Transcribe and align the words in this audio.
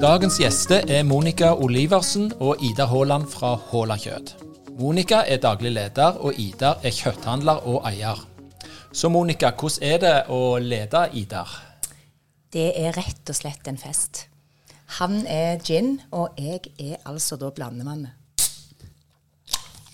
Dagens 0.00 0.38
gjester 0.40 0.86
er 0.88 1.02
Monica 1.04 1.50
Oliversen 1.60 2.30
og 2.40 2.62
Ida 2.64 2.86
Haaland 2.88 3.26
fra 3.28 3.50
Håla 3.68 3.98
Kjøtt. 4.00 4.30
Monica 4.78 5.18
er 5.28 5.42
daglig 5.42 5.74
leder, 5.74 6.16
og 6.24 6.38
Ida 6.40 6.70
er 6.80 6.94
kjøtthandler 6.96 7.66
og 7.68 7.84
eier. 7.84 8.22
Så 8.96 9.10
Monica, 9.12 9.50
hvordan 9.52 9.84
er 9.84 9.98
det 10.00 10.14
å 10.32 10.56
lede 10.56 11.02
Idar? 11.20 11.52
Det 12.48 12.70
er 12.80 12.96
rett 12.96 13.28
og 13.28 13.36
slett 13.36 13.68
en 13.68 13.76
fest. 13.76 14.22
Han 14.96 15.20
er 15.28 15.60
gin, 15.60 15.98
og 16.16 16.32
jeg 16.40 16.72
er 16.80 16.96
altså 17.04 17.36
da 17.36 17.52
blandemann. 17.52 18.08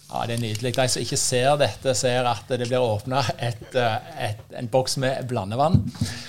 Ja, 0.07 0.27
Det 0.27 0.37
er 0.37 0.41
nydelig. 0.41 0.75
De 0.77 0.87
som 0.89 1.03
ikke 1.03 1.19
ser 1.19 1.57
dette, 1.59 1.95
ser 1.99 2.29
at 2.31 2.47
det 2.49 2.69
blir 2.69 2.79
åpna 2.79 3.25
en 3.43 4.69
boks 4.71 4.97
med 5.03 5.27
blandevann. 5.29 5.81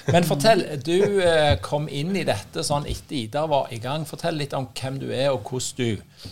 Men 0.10 0.26
fortell, 0.26 0.64
du 0.82 1.22
eh, 1.22 1.60
kom 1.62 1.86
inn 1.90 2.16
i 2.18 2.26
dette 2.26 2.66
sånn 2.66 2.88
etter 2.90 3.20
Ida 3.20 3.46
var 3.48 3.70
i 3.72 3.78
gang. 3.84 4.06
Fortell 4.10 4.40
litt 4.42 4.56
om 4.58 4.70
hvem 4.74 4.98
du 5.04 5.12
er, 5.12 5.30
og 5.30 5.46
hvordan 5.46 5.78
du 5.78 6.28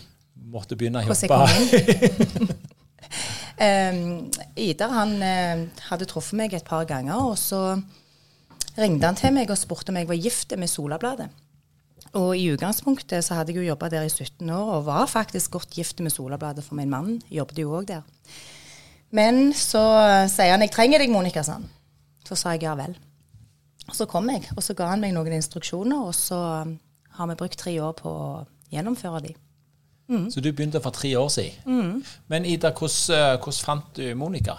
måtte 0.50 0.78
begynne 0.78 1.04
å 1.04 1.06
jobbe. 1.06 2.50
um, 3.62 4.02
Idar 4.68 4.94
han 4.94 5.16
uh, 5.22 5.64
hadde 5.90 6.10
truffet 6.10 6.38
meg 6.38 6.54
et 6.54 6.66
par 6.66 6.86
ganger, 6.88 7.30
og 7.30 7.38
så 7.38 7.78
ringte 8.76 9.06
han 9.06 9.18
til 9.18 9.34
meg 9.38 9.50
og 9.50 9.58
spurte 9.60 9.94
om 9.94 9.98
jeg 10.00 10.10
var 10.10 10.18
gift 10.18 10.54
med 10.58 10.70
Solabladet. 10.70 11.30
Og 12.16 12.32
i 12.38 12.48
utgangspunktet 12.54 13.24
så 13.24 13.36
hadde 13.36 13.52
jeg 13.52 13.60
jo 13.60 13.70
jobba 13.70 13.90
der 13.92 14.06
i 14.06 14.10
17 14.12 14.48
år, 14.50 14.70
og 14.78 14.86
var 14.86 15.06
faktisk 15.10 15.50
godt 15.58 15.74
gift 15.76 16.00
med 16.00 16.14
Solabladet, 16.14 16.64
for 16.64 16.78
min 16.78 16.90
mann 16.90 17.20
jobbet 17.30 17.60
jo 17.60 17.74
òg 17.76 17.88
der. 17.90 18.02
Men 19.10 19.52
så 19.54 19.82
sier 20.28 20.50
han 20.50 20.62
'jeg 20.62 20.72
trenger 20.72 20.98
deg, 20.98 21.10
Monica', 21.10 21.44
sånn. 21.44 21.68
Så 22.26 22.34
sa 22.34 22.50
jeg 22.50 22.62
ja 22.62 22.74
vel. 22.74 22.96
Så 23.92 24.06
kom 24.06 24.28
jeg, 24.30 24.48
og 24.56 24.62
så 24.62 24.74
ga 24.74 24.88
han 24.88 25.00
meg 25.00 25.12
noen 25.14 25.32
instruksjoner, 25.32 26.06
og 26.06 26.14
så 26.14 26.66
har 27.10 27.26
vi 27.26 27.34
brukt 27.34 27.58
tre 27.58 27.80
år 27.80 27.92
på 27.92 28.08
å 28.08 28.46
gjennomføre 28.72 29.22
de. 29.22 29.34
Mm. 30.08 30.30
Så 30.30 30.40
du 30.40 30.52
begynte 30.52 30.82
for 30.82 30.90
tre 30.90 31.16
år 31.18 31.28
siden. 31.28 31.52
Mm. 31.66 32.04
Men 32.28 32.44
Ida, 32.44 32.70
hvordan, 32.70 33.14
eh, 33.14 33.38
hvordan 33.38 33.64
fant 33.64 33.96
du 33.96 34.14
Monica? 34.14 34.54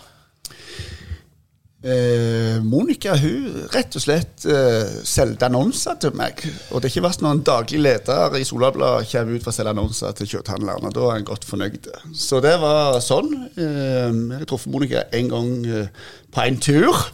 Eh, 1.88 2.58
Monica 2.68 3.14
hun 3.16 3.68
rett 3.72 3.96
og 3.96 4.04
slett 4.04 4.44
eh, 4.50 4.90
solgte 5.08 5.48
annonser 5.48 5.96
til 6.02 6.16
meg. 6.20 6.42
Og 6.72 6.82
det 6.82 6.90
har 6.90 6.94
ikke 6.96 7.06
vært 7.06 7.24
noen 7.24 7.44
daglig 7.48 7.80
leder 7.80 8.36
i 8.36 8.44
Solabladet 8.48 9.08
kommer 9.12 9.38
ut 9.38 9.46
for 9.46 9.54
å 9.54 9.56
selge 9.56 9.76
annonser 9.76 10.18
til 10.18 10.32
kjøtthandlerne. 10.34 10.92
Da 10.92 11.06
er 11.08 11.22
en 11.22 11.30
godt 11.30 11.48
fornøyd. 11.48 11.88
Så 12.18 12.42
det 12.44 12.58
var 12.64 13.00
sånn. 13.06 13.32
Eh, 13.56 14.10
jeg 14.10 14.42
har 14.42 14.50
truffet 14.50 14.74
Monica 14.74 15.06
en 15.16 15.32
gang 15.32 15.54
eh, 15.70 16.10
på 16.34 16.44
en 16.44 16.60
tur. 16.68 17.06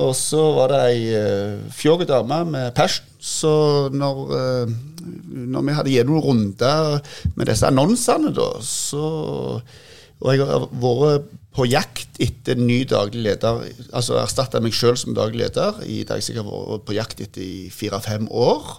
Og 0.00 0.14
så 0.14 0.40
var 0.54 0.70
det 0.70 0.80
ei 0.86 1.04
eh, 1.18 1.60
fjorg 1.74 2.06
dame 2.08 2.44
med 2.54 2.72
passion. 2.78 3.06
Så 3.20 3.52
når, 3.92 4.20
eh, 4.38 4.74
når 5.50 5.66
vi 5.66 5.76
hadde 5.76 5.92
gitt 5.92 6.08
runder 6.08 7.00
med 7.36 7.50
disse 7.50 7.68
annonsene, 7.68 8.32
da, 8.32 8.48
så 8.64 9.04
Og 10.20 10.34
jeg 10.34 10.46
har 10.46 10.66
vært 10.82 11.30
på 11.56 11.66
jakt 11.66 12.20
etter 12.22 12.60
ny 12.60 12.84
daglig 12.88 13.24
leder, 13.24 13.64
altså 13.96 14.20
erstatta 14.20 14.60
meg 14.62 14.76
sjøl 14.76 14.98
som 15.00 15.16
daglig 15.16 15.46
leder 15.46 15.80
i 15.82 16.02
det 16.06 16.20
jeg 16.22 16.38
har 16.38 16.46
vært 16.46 16.86
på 16.86 16.94
jakt 16.94 17.22
etter 17.24 17.42
i 17.42 17.66
fire-fem 17.74 18.28
år. 18.30 18.76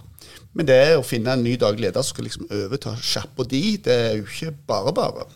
Men 0.56 0.68
det 0.68 0.80
å 0.96 1.04
finne 1.04 1.34
en 1.34 1.44
ny 1.44 1.56
daglig 1.60 1.88
leder 1.88 2.04
som 2.04 2.14
skal 2.14 2.28
liksom 2.28 2.48
overta 2.52 2.94
sjappa 3.00 3.46
di, 3.48 3.76
det 3.82 3.96
er 4.08 4.18
jo 4.20 4.28
ikke 4.28 4.54
bare 4.68 4.94
bare. 4.96 5.26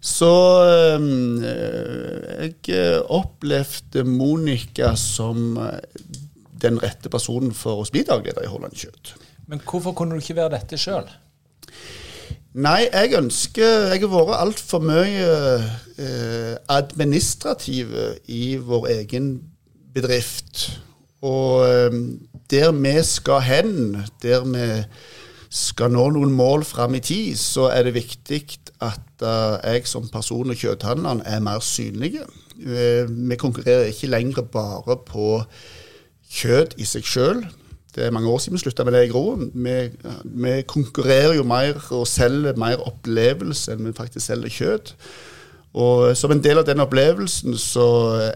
Så 0.00 0.30
øh, 0.64 1.42
jeg 1.42 3.02
opplevde 3.10 4.04
Monica 4.06 4.92
som 4.98 5.58
eh, 5.58 5.80
den 6.62 6.78
rette 6.82 7.10
personen 7.10 7.54
for 7.54 7.82
å 7.82 7.88
bli 7.90 8.04
daglig 8.06 8.32
leder 8.32 8.46
i 8.46 8.52
Holland 8.52 8.78
Kjøtt. 8.78 9.16
Men 9.50 9.62
hvorfor 9.64 9.96
kunne 9.98 10.16
du 10.16 10.22
ikke 10.22 10.38
være 10.38 10.56
dette 10.58 10.78
sjøl? 10.80 11.08
Nei, 12.56 12.88
jeg 12.88 13.12
ønsker 13.18 13.90
Jeg 13.92 14.00
har 14.00 14.12
vært 14.12 14.38
altfor 14.40 14.80
mye 14.80 15.28
eh, 16.00 16.54
administrativ 16.72 17.92
i 18.24 18.56
vår 18.56 18.88
egen 18.94 19.34
bedrift. 19.94 20.80
Og 21.20 21.66
eh, 21.68 21.98
der 22.50 22.72
vi 22.72 22.94
skal 23.04 23.44
hen, 23.44 24.04
der 24.22 24.46
vi 24.48 24.68
skal 25.50 25.92
nå 25.92 26.08
noen 26.12 26.32
mål 26.36 26.64
fram 26.64 26.96
i 26.96 27.02
tid, 27.04 27.36
så 27.40 27.68
er 27.72 27.86
det 27.86 27.96
viktig 27.96 28.42
at 28.84 29.24
uh, 29.24 29.56
jeg 29.64 29.86
som 29.88 30.08
person 30.12 30.52
og 30.52 30.60
kjøtthandleren 30.60 31.22
er 31.26 31.40
mer 31.40 31.62
synlige. 31.64 32.26
Uh, 32.60 33.08
vi 33.08 33.38
konkurrerer 33.40 33.88
ikke 33.88 34.10
lenger 34.12 34.44
bare 34.52 34.98
på 35.08 35.40
kjøtt 36.30 36.76
i 36.78 36.86
seg 36.88 37.08
sjøl. 37.08 37.42
Det 37.94 38.04
er 38.04 38.12
mange 38.12 38.28
år 38.28 38.42
siden 38.42 38.58
vi 38.58 38.62
slutta 38.62 38.84
med 38.84 38.94
det 38.94 39.06
i 39.06 39.12
Groen. 39.12 39.48
Vi, 39.54 39.76
vi, 40.24 40.54
konkurrerer 40.68 41.38
jo 41.38 41.46
mer 41.48 41.80
og 41.96 42.04
selger 42.08 42.58
mer 42.60 42.82
opplevelse 42.84 43.74
enn 43.74 43.88
vi 43.88 43.96
faktisk 43.96 44.26
selger 44.28 44.52
kjøtt. 44.52 44.92
Og 45.78 46.12
som 46.16 46.32
en 46.32 46.42
del 46.44 46.60
av 46.60 46.66
den 46.68 46.82
opplevelsen 46.84 47.56
så 47.60 47.88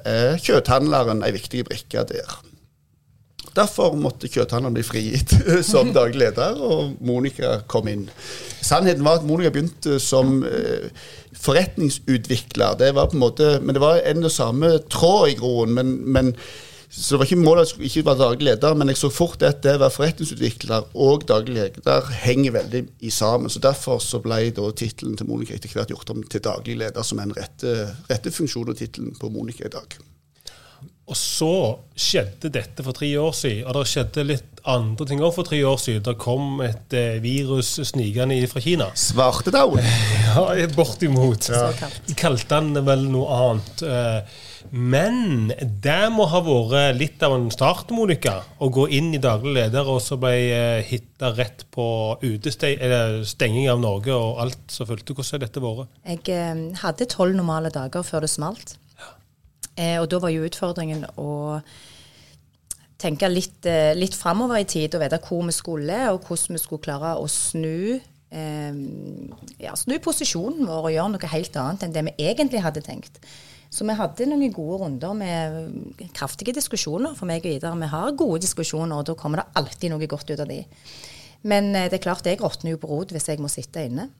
er 0.09 0.41
kjøtthandleren 0.41 1.25
ei 1.27 1.35
viktig 1.37 1.67
brikke 1.69 2.05
der. 2.09 2.35
Derfor 3.53 3.93
måtte 3.99 4.31
kjøtthandleren 4.33 4.79
bli 4.79 4.87
frigitt 4.87 5.35
som 5.73 5.93
daglig 5.93 6.23
leder, 6.25 6.57
og 6.57 6.97
Monica 7.05 7.59
kom 7.69 7.91
inn. 7.93 8.07
Sannheten 8.65 9.05
var 9.05 9.21
at 9.21 9.29
Monica 9.29 9.53
begynte 9.53 9.99
som 10.01 10.41
eh, 10.49 10.89
forretningsutvikler. 11.37 12.79
Det 12.81 12.93
var 12.97 13.11
på 13.11 13.19
en 13.19 13.25
måte, 13.27 13.55
men 13.61 13.77
det 13.77 13.85
var 13.85 14.01
en 14.01 14.29
og 14.29 14.33
samme 14.33 14.79
tråd 14.93 15.35
i 15.35 15.41
Groen. 15.41 15.75
men, 15.77 15.97
men 16.09 16.37
så 16.93 17.15
det 17.15 17.19
var 17.23 17.29
ikke 17.31 17.41
målet 17.41 17.71
at 17.71 17.79
jeg 17.81 17.89
ikke 17.89 18.05
var 18.05 18.19
daglig 18.21 18.47
leder, 18.51 18.75
men 18.77 18.91
jeg 18.93 18.99
så 19.01 19.09
fort 19.09 19.41
at 19.49 19.63
det 19.65 19.79
å 19.79 19.81
være 19.81 19.95
forretningsutvikler 19.95 20.91
og 21.01 21.25
daglig 21.25 21.55
leder 21.57 22.11
henger 22.21 22.53
veldig 22.59 22.83
i 23.01 23.13
sammen. 23.13 23.49
Så 23.49 23.63
Derfor 23.65 23.97
så 24.05 24.21
ble 24.21 24.51
da 24.53 24.69
tittelen 24.77 25.17
til 25.17 25.31
Monica 25.31 25.57
etter 25.57 25.73
hvert 25.73 25.95
gjort 25.95 26.13
om 26.13 26.21
til 26.29 26.45
daglig 26.45 26.77
leder, 26.83 27.07
som 27.07 27.23
er 27.23 27.31
en 27.31 27.37
rette, 27.39 27.77
rette 28.11 28.35
funksjon 28.37 28.75
og 28.75 28.77
tittelen 28.77 29.17
på 29.17 29.33
Monica 29.33 29.65
i 29.65 29.73
dag. 29.73 29.97
Og 31.09 31.17
så 31.17 31.55
skjedde 31.99 32.53
dette 32.53 32.85
for 32.85 32.97
tre 32.97 33.09
år 33.19 33.33
siden, 33.41 33.65
og 33.67 33.81
det 33.81 33.89
skjedde 33.91 34.29
litt 34.29 34.63
andre 34.69 35.09
ting 35.09 35.25
òg 35.25 35.33
for 35.35 35.49
tre 35.49 35.59
år 35.67 35.81
siden. 35.81 36.05
Det 36.05 36.15
kom 36.21 36.61
et 36.65 36.95
eh, 36.95 37.19
virus 37.25 37.75
snikende 37.89 38.37
fra 38.53 38.63
Kina. 38.63 38.93
Svartedauden? 39.01 39.81
ja, 40.29 40.69
bortimot. 40.77 41.49
Ja. 41.49 41.73
De 42.05 42.17
kalte 42.21 42.61
den 42.61 42.85
vel 42.85 43.09
noe 43.09 43.43
annet. 43.49 43.85
Eh, 43.89 44.41
men 44.71 45.51
det 45.83 46.01
må 46.15 46.25
ha 46.31 46.41
vært 46.45 46.97
litt 46.99 47.23
av 47.27 47.35
en 47.37 47.49
start, 47.53 47.91
Monica. 47.93 48.39
Å 48.63 48.69
gå 48.73 48.87
inn 48.95 49.11
i 49.17 49.21
daglig 49.23 49.55
leder 49.57 49.89
og 49.89 50.01
så 50.05 50.19
ble 50.21 50.33
eh, 50.53 50.85
hitta 50.89 51.33
rett 51.37 51.67
på 51.75 51.87
stenging 52.23 53.69
av 53.73 53.83
Norge 53.83 54.15
og 54.15 54.41
alt 54.45 54.73
som 54.73 54.89
fulgte. 54.89 55.17
Hvordan 55.17 55.37
har 55.37 55.45
dette 55.45 55.65
vært? 55.65 55.97
Jeg 56.09 56.23
eh, 56.37 56.63
hadde 56.83 57.09
tolv 57.11 57.37
normale 57.37 57.73
dager 57.75 58.07
før 58.07 58.27
det 58.27 58.33
smalt. 58.33 58.77
Ja. 59.01 59.11
Eh, 59.75 59.99
og 60.01 60.09
da 60.13 60.23
var 60.23 60.33
jo 60.35 60.47
utfordringen 60.49 61.05
å 61.21 61.61
tenke 63.03 63.27
litt, 63.29 63.67
litt 63.99 64.15
framover 64.15 64.63
i 64.63 64.69
tid 64.69 64.95
og 64.95 65.03
vite 65.03 65.19
hvor 65.25 65.43
vi 65.49 65.55
skulle, 65.57 65.97
og 66.13 66.23
hvordan 66.23 66.55
vi 66.55 66.63
skulle 66.63 66.85
klare 66.85 67.17
å 67.19 67.27
snu 67.27 67.99
ja, 69.61 69.75
snu 69.77 69.99
posisjonen 70.01 70.65
vår 70.65 70.87
og 70.87 70.95
gjøre 70.95 71.13
noe 71.13 71.33
helt 71.35 71.57
annet 71.61 71.83
enn 71.85 71.93
det 71.93 72.05
vi 72.07 72.31
egentlig 72.31 72.63
hadde 72.65 72.81
tenkt. 72.87 73.19
Så 73.73 73.87
vi 73.89 73.97
hadde 73.97 74.29
noen 74.29 74.53
gode 74.53 74.83
runder 74.83 75.15
med 75.17 76.11
kraftige 76.13 76.53
diskusjoner 76.57 77.15
for 77.17 77.29
meg 77.31 77.47
og 77.47 77.55
Ida. 77.55 77.73
Vi 77.81 77.89
har 77.95 78.19
gode 78.21 78.43
diskusjoner, 78.45 78.99
og 78.99 79.07
da 79.09 79.17
kommer 79.17 79.41
det 79.41 79.61
alltid 79.61 79.95
noe 79.95 80.09
godt 80.11 80.29
ut 80.29 80.43
av 80.43 80.51
de. 80.51 80.59
Men 81.49 81.73
eh, 81.75 81.89
det 81.89 81.99
er 81.99 82.05
klart, 82.05 82.29
jeg 82.29 82.41
råtner 82.43 82.75
jo 82.75 82.83
på 82.83 82.91
rot 82.91 83.15
hvis 83.15 83.31
jeg 83.33 83.41
må 83.41 83.49
sitte 83.53 83.87
inne. 83.89 84.11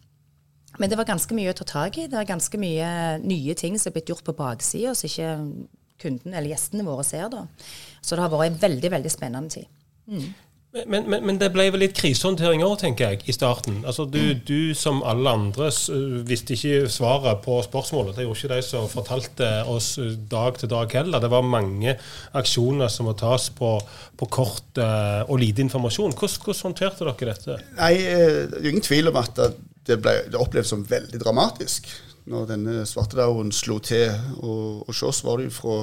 Men 0.81 0.89
det 0.89 0.97
var 0.97 1.09
ganske 1.09 1.37
mye 1.37 1.53
å 1.53 1.57
ta 1.59 1.67
tak 1.69 1.99
i. 2.01 2.09
Det 2.09 2.17
er 2.17 2.29
ganske 2.29 2.59
mye 2.61 2.89
nye 3.21 3.57
ting 3.59 3.77
som 3.77 3.91
er 3.91 3.99
blitt 3.99 4.09
gjort 4.09 4.25
på 4.25 4.35
baksida, 4.39 4.95
som 4.97 5.11
ikke 5.11 5.35
kunden 6.03 6.33
eller 6.33 6.55
gjestene 6.55 6.87
våre 6.87 7.05
ser 7.07 7.29
da. 7.33 7.45
Så 8.01 8.17
det 8.17 8.25
har 8.25 8.33
vært 8.33 8.55
en 8.55 8.63
veldig, 8.65 8.91
veldig 8.97 9.13
spennende 9.13 9.61
tid. 9.61 9.69
Men, 10.73 11.05
men, 11.05 11.21
men 11.29 11.37
det 11.37 11.51
ble 11.53 11.67
vel 11.69 11.83
litt 11.85 11.93
krisehåndtering 11.99 12.63
òg, 12.65 12.79
tenker 12.81 13.11
jeg, 13.13 13.27
i 13.29 13.35
starten. 13.37 13.83
Altså, 13.85 14.07
du, 14.09 14.33
du 14.41 14.73
som 14.79 15.03
alle 15.05 15.35
andre 15.37 15.69
visste 16.29 16.57
ikke 16.57 16.87
svaret 16.93 17.43
på 17.45 17.59
spørsmålet. 17.67 18.15
Det 18.17 18.25
gjorde 18.25 18.41
ikke 18.41 18.55
de 18.55 18.65
som 18.65 18.89
fortalte 18.89 19.51
oss 19.69 19.91
dag 20.33 20.57
til 20.63 20.71
dag 20.73 20.97
heller. 20.97 21.21
Det 21.21 21.31
var 21.35 21.45
mange 21.45 21.99
aksjoner 22.41 22.89
som 22.93 23.11
må 23.11 23.13
tas 23.21 23.51
på, 23.53 23.75
på 24.17 24.31
kort 24.33 24.81
uh, 24.81 25.21
og 25.29 25.43
lite 25.45 25.61
informasjon. 25.67 26.17
Hvordan, 26.17 26.41
hvordan 26.47 26.65
håndterte 26.71 27.05
dere 27.11 27.35
dette? 27.35 27.59
Nei, 27.77 27.93
det 28.01 28.63
er 28.63 28.73
ingen 28.73 28.89
tvil 28.89 29.13
om 29.13 29.21
at 29.21 29.45
det 29.85 30.01
ble 30.01 30.17
det 30.33 30.41
opplevdes 30.41 30.73
som 30.73 30.89
veldig 30.89 31.21
dramatisk 31.21 31.93
når 32.33 32.49
denne 32.49 32.83
svartedauden 32.89 33.53
slo 33.53 33.77
til. 33.85 34.09
Og, 34.41 34.87
og 34.89 34.97
så 34.97 35.13
var 35.27 35.41
det 35.41 35.51
jo 35.51 35.59
fra 35.59 35.79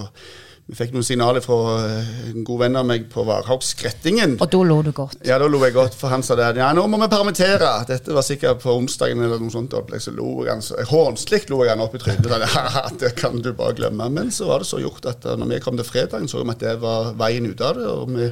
Vi 0.70 0.76
fikk 0.78 0.92
noen 0.94 1.06
signaler 1.06 1.42
fra 1.42 1.56
eh, 1.82 2.10
en 2.30 2.44
god 2.46 2.60
venn 2.62 2.78
av 2.78 2.86
meg 2.86 3.08
på 3.10 3.24
Varhaug 3.26 3.64
Skrettingen. 3.66 4.36
Og 4.38 4.52
da 4.54 4.60
lo 4.70 4.76
du 4.86 4.92
godt. 4.94 5.18
Ja, 5.26 5.40
da 5.42 5.48
lo 5.50 5.64
jeg 5.66 5.74
godt, 5.74 5.96
for 5.98 6.14
han 6.14 6.22
sa 6.26 6.38
det. 6.38 6.52
Ja, 6.62 6.68
nå 6.78 6.84
må 6.86 7.00
vi 7.02 7.08
permittere. 7.10 7.72
Dette 7.90 8.14
var 8.14 8.26
sikkert 8.28 8.62
på 8.62 8.76
onsdagen 8.78 9.24
eller 9.26 9.42
noe 9.42 9.50
sånt. 9.50 9.74
opplegg, 9.74 10.04
Så 10.06 10.14
lo 10.14 10.44
jeg 10.46 10.54
han 10.54 10.62
så 10.66 10.78
Hånslikt 10.92 11.50
lo 11.50 11.64
jeg 11.64 11.74
han 11.74 11.82
opp 11.82 11.98
i 11.98 12.04
trynet. 12.04 12.30
Ja, 12.60 12.84
det 13.02 13.16
kan 13.18 13.42
du 13.42 13.50
bare 13.58 13.80
glemme. 13.80 14.12
Men 14.14 14.30
så 14.36 14.52
var 14.52 14.62
det 14.62 14.70
så 14.70 14.82
gjort 14.84 15.10
at 15.10 15.26
eh, 15.26 15.40
når 15.42 15.56
vi 15.56 15.62
kom 15.66 15.80
til 15.80 15.90
fredagen, 15.90 16.30
så 16.30 16.44
vi 16.44 16.54
at 16.54 16.62
det 16.62 16.76
var 16.84 17.16
veien 17.18 17.50
ut 17.50 17.66
av 17.66 17.80
det. 17.80 17.90
Og 17.90 18.14
vi, 18.14 18.30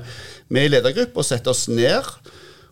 vi 0.54 0.68
i 0.68 0.70
ledergruppa 0.76 1.26
satte 1.26 1.56
oss 1.56 1.66
ned 1.74 2.06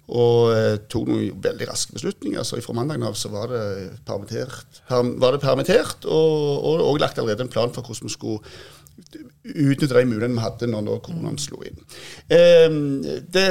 og 0.06 0.54
eh, 0.54 0.78
tok 0.86 1.10
noen 1.10 1.42
veldig 1.42 1.72
raske 1.72 1.98
beslutninger. 1.98 2.46
Så 2.46 2.62
fra 2.62 2.78
mandagen 2.78 3.10
av 3.10 3.18
så 3.18 3.34
var 3.34 3.50
det 3.50 3.66
permittert, 4.06 4.84
per, 4.86 5.10
var 5.18 5.34
det 5.34 5.42
permittert 5.42 6.06
og, 6.06 6.42
og, 6.62 6.86
og 6.86 7.02
lagt 7.02 7.18
allerede 7.18 7.48
en 7.48 7.54
plan 7.58 7.74
for 7.74 7.82
hvordan 7.82 8.12
vi 8.12 8.14
skulle 8.14 8.44
utnytte 9.44 9.94
de 9.94 10.06
mulighetene 10.07 10.36
vi 10.36 10.44
hadde 10.44 10.69
når, 10.71 10.86
når 10.88 11.00
koronaen 11.06 11.39
slo 11.42 11.62
inn. 11.68 11.80
Eh, 12.31 12.68
det, 13.36 13.45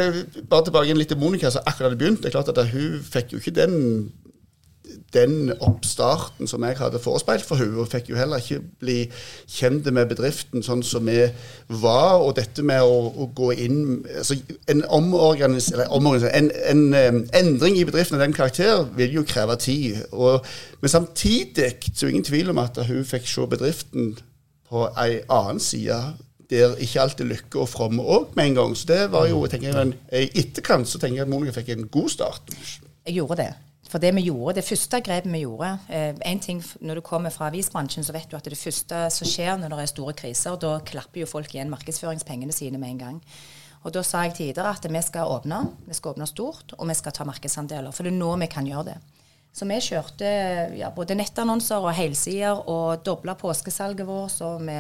bare 0.51 0.69
tilbake 0.69 0.99
litt 0.99 1.13
til 1.13 1.21
Monica, 1.21 1.53
som 1.53 1.65
akkurat 1.65 1.91
hadde 1.91 2.01
begynt. 2.01 2.23
Det 2.23 2.33
er 2.33 2.39
klart 2.39 2.53
at 2.53 2.63
Hun 2.75 3.01
fikk 3.05 3.35
jo 3.35 3.43
ikke 3.43 3.59
den 3.61 3.75
den 5.15 5.53
oppstarten 5.61 6.49
som 6.51 6.65
jeg 6.67 6.77
hadde 6.79 6.99
forespeilt 7.03 7.45
for 7.47 7.59
henne, 7.61 7.79
og 7.81 7.89
fikk 7.91 8.11
jo 8.11 8.19
heller 8.19 8.43
ikke 8.43 8.61
bli 8.83 8.97
kjent 9.51 9.87
med 9.95 10.11
bedriften 10.11 10.65
sånn 10.67 10.83
som 10.87 11.07
vi 11.09 11.21
var. 11.69 12.21
Og 12.25 12.35
dette 12.39 12.65
med 12.67 12.83
å, 12.83 12.99
å 13.11 13.29
gå 13.37 13.53
inn 13.65 13.81
altså 14.17 14.37
En 14.71 14.83
omorganis, 14.93 15.71
omorganis, 15.89 16.29
en, 16.35 16.51
en, 16.71 16.85
en, 16.99 17.23
endring 17.37 17.79
i 17.79 17.87
bedriften 17.87 18.19
av 18.19 18.25
den 18.25 18.37
karakter 18.37 18.85
vil 18.99 19.21
jo 19.21 19.27
kreve 19.29 19.57
tid. 19.61 20.03
Og, 20.13 20.45
men 20.83 20.93
samtidig 20.93 21.75
så 21.87 22.05
er 22.05 22.09
det 22.09 22.15
ingen 22.15 22.31
tvil 22.31 22.53
om 22.53 22.63
at 22.63 22.81
hun 22.89 23.05
fikk 23.09 23.29
se 23.31 23.49
bedriften 23.51 24.15
på 24.69 24.87
ei 25.01 25.21
annen 25.33 25.61
side. 25.63 25.99
Der 26.51 26.75
ikke 26.77 27.01
alt 27.01 27.21
er 27.21 27.29
lykke 27.29 27.63
og 27.63 27.71
fromme 27.73 28.05
òg 28.05 28.35
med 28.37 28.51
en 28.51 28.59
gang. 28.59 28.75
Så 28.77 28.89
det 28.91 29.03
var 29.13 29.29
jo, 29.31 29.45
tenker 29.49 29.71
jeg, 29.71 29.81
en, 29.81 29.95
I 30.13 30.27
etterkant 30.45 30.89
så 30.89 31.01
tenker 31.01 31.23
jeg 31.23 31.29
at 31.29 31.33
Monica 31.33 31.55
fikk 31.57 31.73
en 31.75 31.87
god 31.89 32.11
start. 32.13 32.53
Jeg 33.07 33.17
gjorde 33.17 33.41
det. 33.41 33.53
For 33.95 34.03
det 34.03 34.11
vi 34.17 34.25
gjorde, 34.27 34.57
det 34.59 34.67
første 34.67 34.99
grepet 35.07 35.31
vi 35.31 35.45
gjorde 35.45 35.69
eh, 35.93 36.17
en 36.27 36.41
ting 36.43 36.63
Når 36.81 36.99
du 36.99 37.01
kommer 37.05 37.31
fra 37.31 37.47
avisbransjen, 37.47 38.05
så 38.05 38.15
vet 38.17 38.31
du 38.31 38.37
at 38.37 38.49
det 38.49 38.59
første 38.59 39.05
som 39.15 39.29
skjer 39.29 39.59
når 39.61 39.71
det 39.71 39.83
er 39.85 39.93
store 39.93 40.15
kriser, 40.19 40.57
da 40.59 40.79
klapper 40.83 41.23
jo 41.23 41.29
folk 41.31 41.55
igjen 41.55 41.71
markedsføringspengene 41.71 42.53
sine 42.53 42.81
med 42.81 42.95
en 42.95 43.03
gang. 43.05 43.21
Og 43.85 43.93
Da 43.93 44.03
sa 44.03 44.25
jeg 44.25 44.35
tidligere 44.35 44.73
at 44.73 44.87
vi 44.89 45.03
skal 45.05 45.29
åpne, 45.29 45.61
vi 45.87 45.95
skal 45.95 46.15
åpne 46.15 46.27
stort, 46.27 46.73
og 46.79 46.89
vi 46.89 46.95
skal 46.97 47.13
ta 47.13 47.25
markedsandeler. 47.29 47.93
For 47.93 48.03
det 48.03 48.15
er 48.15 48.19
nå 48.19 48.33
vi 48.41 48.49
kan 48.51 48.67
gjøre 48.67 48.85
det. 48.89 48.97
Så 49.55 49.69
vi 49.71 49.79
kjørte 49.87 50.31
ja, 50.75 50.91
både 50.95 51.15
nettannonser 51.19 51.85
og 51.85 51.95
helsider 51.95 52.65
og 52.71 53.05
dobla 53.07 53.37
påskesalget 53.39 54.07
vårt. 54.09 54.35
Så 54.35 54.57
vi, 54.59 54.79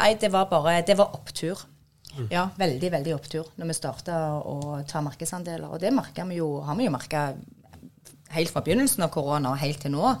nei, 0.00 0.10
det 0.18 0.32
var 0.34 0.50
bare 0.50 0.80
Det 0.86 0.98
var 0.98 1.14
opptur. 1.14 1.62
Ja, 2.30 2.48
veldig, 2.58 2.90
veldig 2.94 3.14
opptur 3.16 3.48
når 3.58 3.70
vi 3.70 3.74
starta 3.74 4.18
å 4.38 4.80
ta 4.86 5.02
markedsandeler. 5.02 5.66
Og 5.70 5.82
det 5.82 5.90
vi 5.94 6.38
jo, 6.38 6.60
har 6.62 6.78
vi 6.78 6.86
jo 6.86 6.94
merka 6.94 7.28
helt 8.34 8.50
fra 8.50 8.62
begynnelsen 8.66 9.06
av 9.06 9.12
korona 9.14 9.54
og 9.54 9.62
helt 9.62 9.82
til 9.82 9.94
nå. 9.94 10.14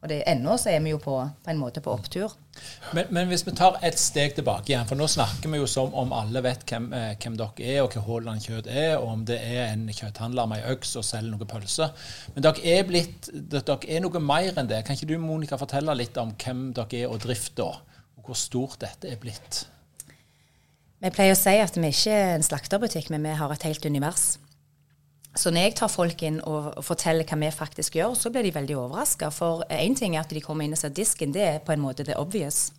Og 0.00 0.08
det, 0.08 0.22
ennå 0.30 0.54
så 0.56 0.70
er 0.72 0.78
vi 0.80 0.94
jo 0.94 0.98
på, 1.00 1.14
på 1.44 1.50
en 1.52 1.58
måte 1.60 1.82
på 1.84 1.92
opptur. 1.92 2.32
Men, 2.96 3.10
men 3.12 3.28
hvis 3.28 3.42
vi 3.44 3.52
tar 3.56 3.76
et 3.84 3.98
steg 4.00 4.32
tilbake 4.38 4.72
igjen, 4.72 4.86
for 4.88 4.96
nå 4.96 5.04
snakker 5.10 5.52
vi 5.52 5.60
jo 5.60 5.66
som 5.68 5.92
om 5.92 6.14
alle 6.16 6.40
vet 6.44 6.64
hvem, 6.70 6.86
eh, 6.96 7.10
hvem 7.20 7.36
dere 7.36 7.66
er, 7.66 7.80
og 7.84 7.92
hva 7.92 8.04
Haaland 8.06 8.40
kjøtt 8.46 8.70
er, 8.72 8.94
og 8.96 9.10
om 9.12 9.26
det 9.28 9.36
er 9.44 9.66
en 9.66 9.84
kjøtthandler 9.92 10.48
med 10.48 10.64
ei 10.64 10.72
øks 10.72 10.94
og 10.96 11.04
selger 11.04 11.34
noen 11.34 11.52
pølse. 11.52 11.90
Men 12.32 12.48
dere 12.48 12.64
er 12.78 12.88
blitt, 12.88 13.28
dere 13.52 13.76
er 13.84 14.00
noe 14.06 14.24
mer 14.24 14.56
enn 14.56 14.72
det. 14.72 14.80
Kan 14.86 14.96
ikke 14.96 15.10
du 15.12 15.18
Monica, 15.20 15.60
fortelle 15.60 15.98
litt 16.00 16.16
om 16.20 16.32
hvem 16.32 16.70
dere 16.80 17.04
er 17.04 17.12
og 17.12 17.20
drifta, 17.26 17.68
og 18.16 18.24
hvor 18.24 18.40
stort 18.40 18.80
dette 18.80 19.12
er 19.12 19.20
blitt? 19.20 19.66
Vi 21.00 21.12
pleier 21.12 21.36
å 21.36 21.38
si 21.38 21.60
at 21.60 21.76
vi 21.76 21.92
ikke 21.92 22.16
er 22.16 22.38
en 22.38 22.44
slakterbutikk, 22.44 23.12
men 23.12 23.28
vi 23.28 23.36
har 23.36 23.52
et 23.52 23.68
helt 23.68 23.84
univers. 23.84 24.38
Så 25.36 25.52
når 25.54 25.68
jeg 25.68 25.74
tar 25.78 25.92
folk 25.92 26.22
inn 26.26 26.40
og 26.42 26.72
forteller 26.82 27.26
hva 27.28 27.38
vi 27.38 27.50
faktisk 27.54 28.00
gjør, 28.00 28.16
så 28.18 28.32
blir 28.34 28.42
de 28.42 28.54
veldig 28.54 28.76
overraska. 28.76 29.30
For 29.30 29.62
én 29.70 29.94
ting 29.98 30.16
er 30.16 30.24
at 30.24 30.32
de 30.34 30.42
kommer 30.42 30.66
inn 30.66 30.74
og 30.74 30.80
ser 30.80 30.94
disken, 30.94 31.34
det 31.34 31.44
er 31.46 31.62
på 31.62 31.72
en 31.72 31.82
måte 31.84 32.06
det 32.06 32.18
obvious. 32.18 32.72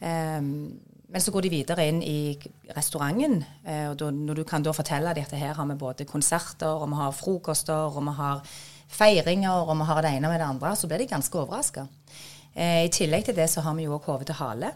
Um, 0.00 0.74
men 1.14 1.22
så 1.22 1.30
går 1.30 1.46
de 1.46 1.52
videre 1.52 1.84
inn 1.86 2.00
i 2.02 2.34
restauranten, 2.74 3.44
eh, 3.62 3.84
og 3.86 3.98
da, 4.00 4.08
når 4.10 4.40
du 4.40 4.44
kan 4.48 4.64
da 4.66 4.72
fortelle 4.74 5.12
dem 5.14 5.22
at 5.22 5.34
her 5.38 5.52
har 5.54 5.68
vi 5.68 5.76
både 5.78 6.06
konserter, 6.10 6.66
og 6.66 6.88
vi 6.90 6.98
har 6.98 7.12
frokoster, 7.14 7.94
og 7.94 8.02
vi 8.02 8.14
har 8.16 8.40
feiringer, 8.90 9.62
og 9.62 9.76
vi 9.78 9.86
har 9.86 10.02
det 10.02 10.10
ene 10.16 10.32
med 10.32 10.42
det 10.42 10.48
andre, 10.48 10.72
så 10.74 10.90
blir 10.90 11.04
de 11.04 11.06
ganske 11.12 11.38
overraska. 11.38 11.86
Eh, 12.54 12.86
I 12.88 12.90
tillegg 12.90 13.28
til 13.28 13.38
det 13.38 13.46
så 13.52 13.62
har 13.62 13.78
vi 13.78 13.86
jo 13.86 13.94
òg 13.94 14.10
hode 14.10 14.26
til 14.26 14.40
hale. 14.40 14.72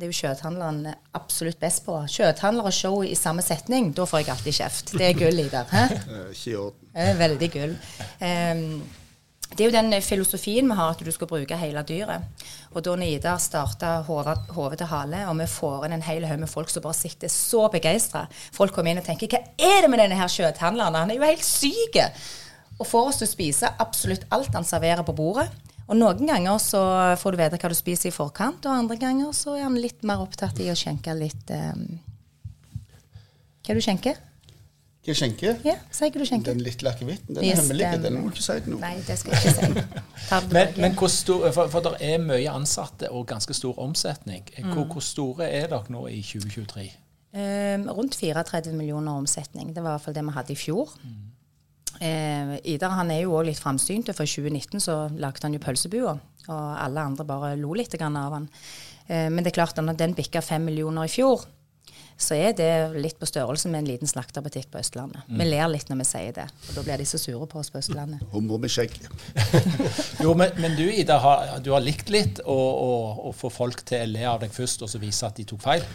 Det 0.00 0.06
er 0.06 0.12
jo 0.14 0.20
kjøtthandleren 0.22 0.94
absolutt 1.18 1.58
best 1.60 1.82
på. 1.84 1.92
Kjøtthandler 2.08 2.70
og 2.70 2.72
show 2.72 3.02
i 3.04 3.12
samme 3.18 3.42
setning, 3.44 3.90
da 3.92 4.06
får 4.08 4.22
jeg 4.22 4.30
alltid 4.32 4.56
kjeft. 4.56 4.92
Det 4.96 5.10
er 5.10 5.18
gull 5.18 5.42
i 5.42 5.44
det. 5.52 5.60
Eh, 5.76 5.92
Ikke 6.32 6.54
i 6.54 6.56
orden. 6.56 6.86
Det 6.94 7.10
veldig 7.18 7.48
gull. 7.52 7.74
Um, 8.22 8.62
det 9.50 9.60
er 9.60 9.68
jo 9.68 9.74
den 9.74 9.96
filosofien 10.00 10.70
vi 10.70 10.78
har, 10.78 10.94
at 10.94 11.04
du 11.04 11.10
skal 11.12 11.28
bruke 11.28 11.58
hele 11.60 11.82
dyret. 11.84 12.46
Og 12.72 12.84
da 12.86 12.94
når 12.96 13.12
Ida 13.18 13.34
starta 13.42 13.92
Hode 14.06 14.78
til 14.80 14.88
hale, 14.88 15.24
og 15.28 15.36
vi 15.42 15.48
får 15.52 15.84
inn 15.88 15.98
en 15.98 16.06
hel 16.06 16.24
haug 16.30 16.40
med 16.46 16.48
folk 16.48 16.72
som 16.72 16.86
bare 16.86 16.96
sitter 16.96 17.28
så 17.28 17.66
begeistra 17.68 18.24
Folk 18.56 18.72
kommer 18.72 18.94
inn 18.94 19.02
og 19.02 19.04
tenker 19.04 19.28
'Hva 19.28 19.42
er 19.58 19.82
det 19.82 19.90
med 19.90 20.00
denne 20.00 20.16
her 20.16 20.32
kjøtthandleren? 20.32 20.96
Han 20.96 21.10
er 21.10 21.20
jo 21.20 21.28
helt 21.28 21.44
syk!' 21.44 22.00
Og 22.78 22.86
får 22.86 23.08
oss 23.08 23.16
til 23.20 23.28
å 23.28 23.34
spise 23.36 23.74
absolutt 23.78 24.24
alt 24.32 24.54
han 24.54 24.64
serverer 24.64 25.02
på 25.04 25.12
bordet. 25.12 25.50
Og 25.90 25.98
noen 25.98 26.22
ganger 26.28 26.58
så 26.62 26.80
får 27.18 27.34
du 27.34 27.40
vite 27.40 27.58
hva 27.58 27.68
du 27.72 27.74
spiser 27.74 28.12
i 28.12 28.14
forkant, 28.14 28.62
og 28.66 28.76
andre 28.84 28.96
ganger 29.00 29.32
så 29.34 29.56
er 29.58 29.64
han 29.66 29.74
litt 29.82 30.04
mer 30.06 30.22
opptatt 30.22 30.60
i 30.62 30.68
å 30.70 30.76
skjenke 30.78 31.14
litt 31.18 31.50
um, 31.50 31.86
Hva 33.66 33.74
du 33.74 33.80
skjenker? 33.84 34.18
Hva 35.00 35.14
skjenker? 35.16 35.56
Ja, 35.64 35.74
si 35.90 36.06
hva 36.12 36.20
du 36.20 36.26
skjenker. 36.28 36.52
Den 36.52 36.62
lille 36.62 36.90
akevitten, 36.92 37.34
den 37.34 37.44
er 37.44 37.56
hemmelig. 37.56 37.86
den- 37.90 38.02
Den 38.04 38.16
må 38.20 38.28
du 38.30 38.36
ikke 38.36 38.44
si 38.46 38.56
til 38.60 38.72
noen. 38.74 38.80
Nei, 38.84 39.00
det 39.06 39.16
skal 39.18 39.32
jeg 39.32 39.40
ikke 39.40 39.84
si. 40.30 40.46
Men, 40.54 40.74
men 40.76 40.94
hvor 40.94 41.08
stor, 41.10 41.46
for, 41.56 41.68
for 41.72 41.80
det 41.88 41.92
er 42.12 42.18
mye 42.22 42.50
ansatte 42.52 43.10
og 43.10 43.26
ganske 43.26 43.54
stor 43.56 43.78
omsetning. 43.80 44.44
Hvor, 44.60 44.84
hvor 44.92 45.00
store 45.02 45.48
er 45.50 45.66
dere 45.72 45.88
nå 45.90 46.04
i 46.12 46.20
2023? 46.22 46.86
Um, 47.32 47.88
rundt 47.96 48.14
34 48.18 48.72
millioner 48.76 49.12
omsetning. 49.16 49.74
Det 49.74 49.82
var 49.82 49.90
i 49.90 49.98
hvert 49.98 50.04
fall 50.06 50.14
det 50.20 50.24
vi 50.28 50.36
hadde 50.36 50.52
i 50.52 50.60
fjor. 50.60 50.92
Eh, 51.98 52.56
Idar 52.72 52.94
han 52.96 53.10
er 53.12 53.24
jo 53.24 53.36
òg 53.38 53.48
litt 53.50 53.60
framsynt. 53.60 54.12
For 54.14 54.26
i 54.26 54.30
2019 54.30 54.82
så 54.84 54.98
lagde 55.20 55.46
han 55.46 55.56
jo 55.56 55.62
pølsebua, 55.62 56.16
og 56.48 56.66
alle 56.80 57.06
andre 57.12 57.26
bare 57.28 57.54
lo 57.60 57.74
litt 57.76 57.96
av 58.00 58.36
han. 58.36 58.50
Eh, 59.06 59.28
men 59.28 59.42
det 59.42 59.52
er 59.52 59.62
klart 59.62 59.78
at 59.78 59.84
når 59.84 59.98
den 59.98 60.14
bikka 60.18 60.42
fem 60.44 60.64
millioner 60.68 61.08
i 61.08 61.12
fjor, 61.12 61.46
så 62.20 62.36
er 62.36 62.52
det 62.52 63.00
litt 63.00 63.16
på 63.16 63.24
størrelse 63.24 63.70
med 63.72 63.80
en 63.80 63.88
liten 63.88 64.08
slakterbutikk 64.08 64.68
på 64.72 64.80
Østlandet. 64.82 65.24
Vi 65.24 65.46
ler 65.46 65.70
litt 65.72 65.88
når 65.88 66.02
vi 66.02 66.06
sier 66.10 66.34
det, 66.36 66.44
og 66.68 66.76
da 66.76 66.84
blir 66.84 67.00
de 67.00 67.06
så 67.08 67.20
sure 67.20 67.48
på 67.48 67.62
oss 67.62 67.72
på 67.72 67.80
Østlandet. 67.80 68.20
Hummer 68.34 68.60
med 68.60 68.72
skjegg. 68.72 68.92
Jo, 70.24 70.34
men, 70.36 70.52
men 70.60 70.76
du 70.76 70.84
Ida, 70.84 71.16
har, 71.22 71.54
du 71.64 71.70
har 71.72 71.80
likt 71.80 72.12
litt 72.12 72.42
å 72.44 73.32
få 73.36 73.48
folk 73.48 73.80
til 73.88 74.04
å 74.04 74.10
le 74.12 74.26
av 74.28 74.42
deg 74.44 74.52
først, 74.52 74.84
og 74.84 74.92
så 74.92 75.00
vise 75.00 75.24
at 75.24 75.40
de 75.40 75.48
tok 75.48 75.64
feil? 75.64 75.86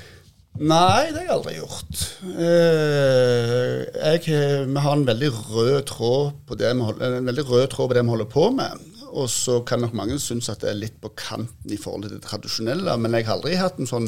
Nei, 0.56 1.12
det 1.12 1.20
har 1.20 1.26
jeg 1.26 1.34
aldri 1.34 1.54
gjort. 1.58 2.02
Eh, 2.32 3.82
jeg, 3.92 4.22
vi 4.70 4.84
har 4.86 4.94
en 4.96 5.08
veldig 5.08 5.32
rød 5.52 5.80
tråd 5.90 6.38
på 6.48 6.56
det 6.60 6.72
vi 6.72 6.86
holder, 6.88 8.06
holder 8.08 8.30
på 8.32 8.46
med. 8.56 8.86
Og 9.16 9.28
så 9.32 9.60
kan 9.68 9.84
nok 9.84 9.96
mange 9.96 10.16
synes 10.20 10.48
at 10.52 10.64
det 10.64 10.72
er 10.72 10.80
litt 10.80 10.96
på 11.04 11.12
kanten 11.20 11.72
i 11.72 11.80
forhold 11.80 12.08
til 12.08 12.16
det 12.16 12.24
tradisjonelle. 12.24 12.96
Men 13.04 13.18
jeg 13.20 13.28
har 13.28 13.36
aldri 13.36 13.58
hatt 13.60 13.82
en 13.84 13.90
sånn 13.90 14.08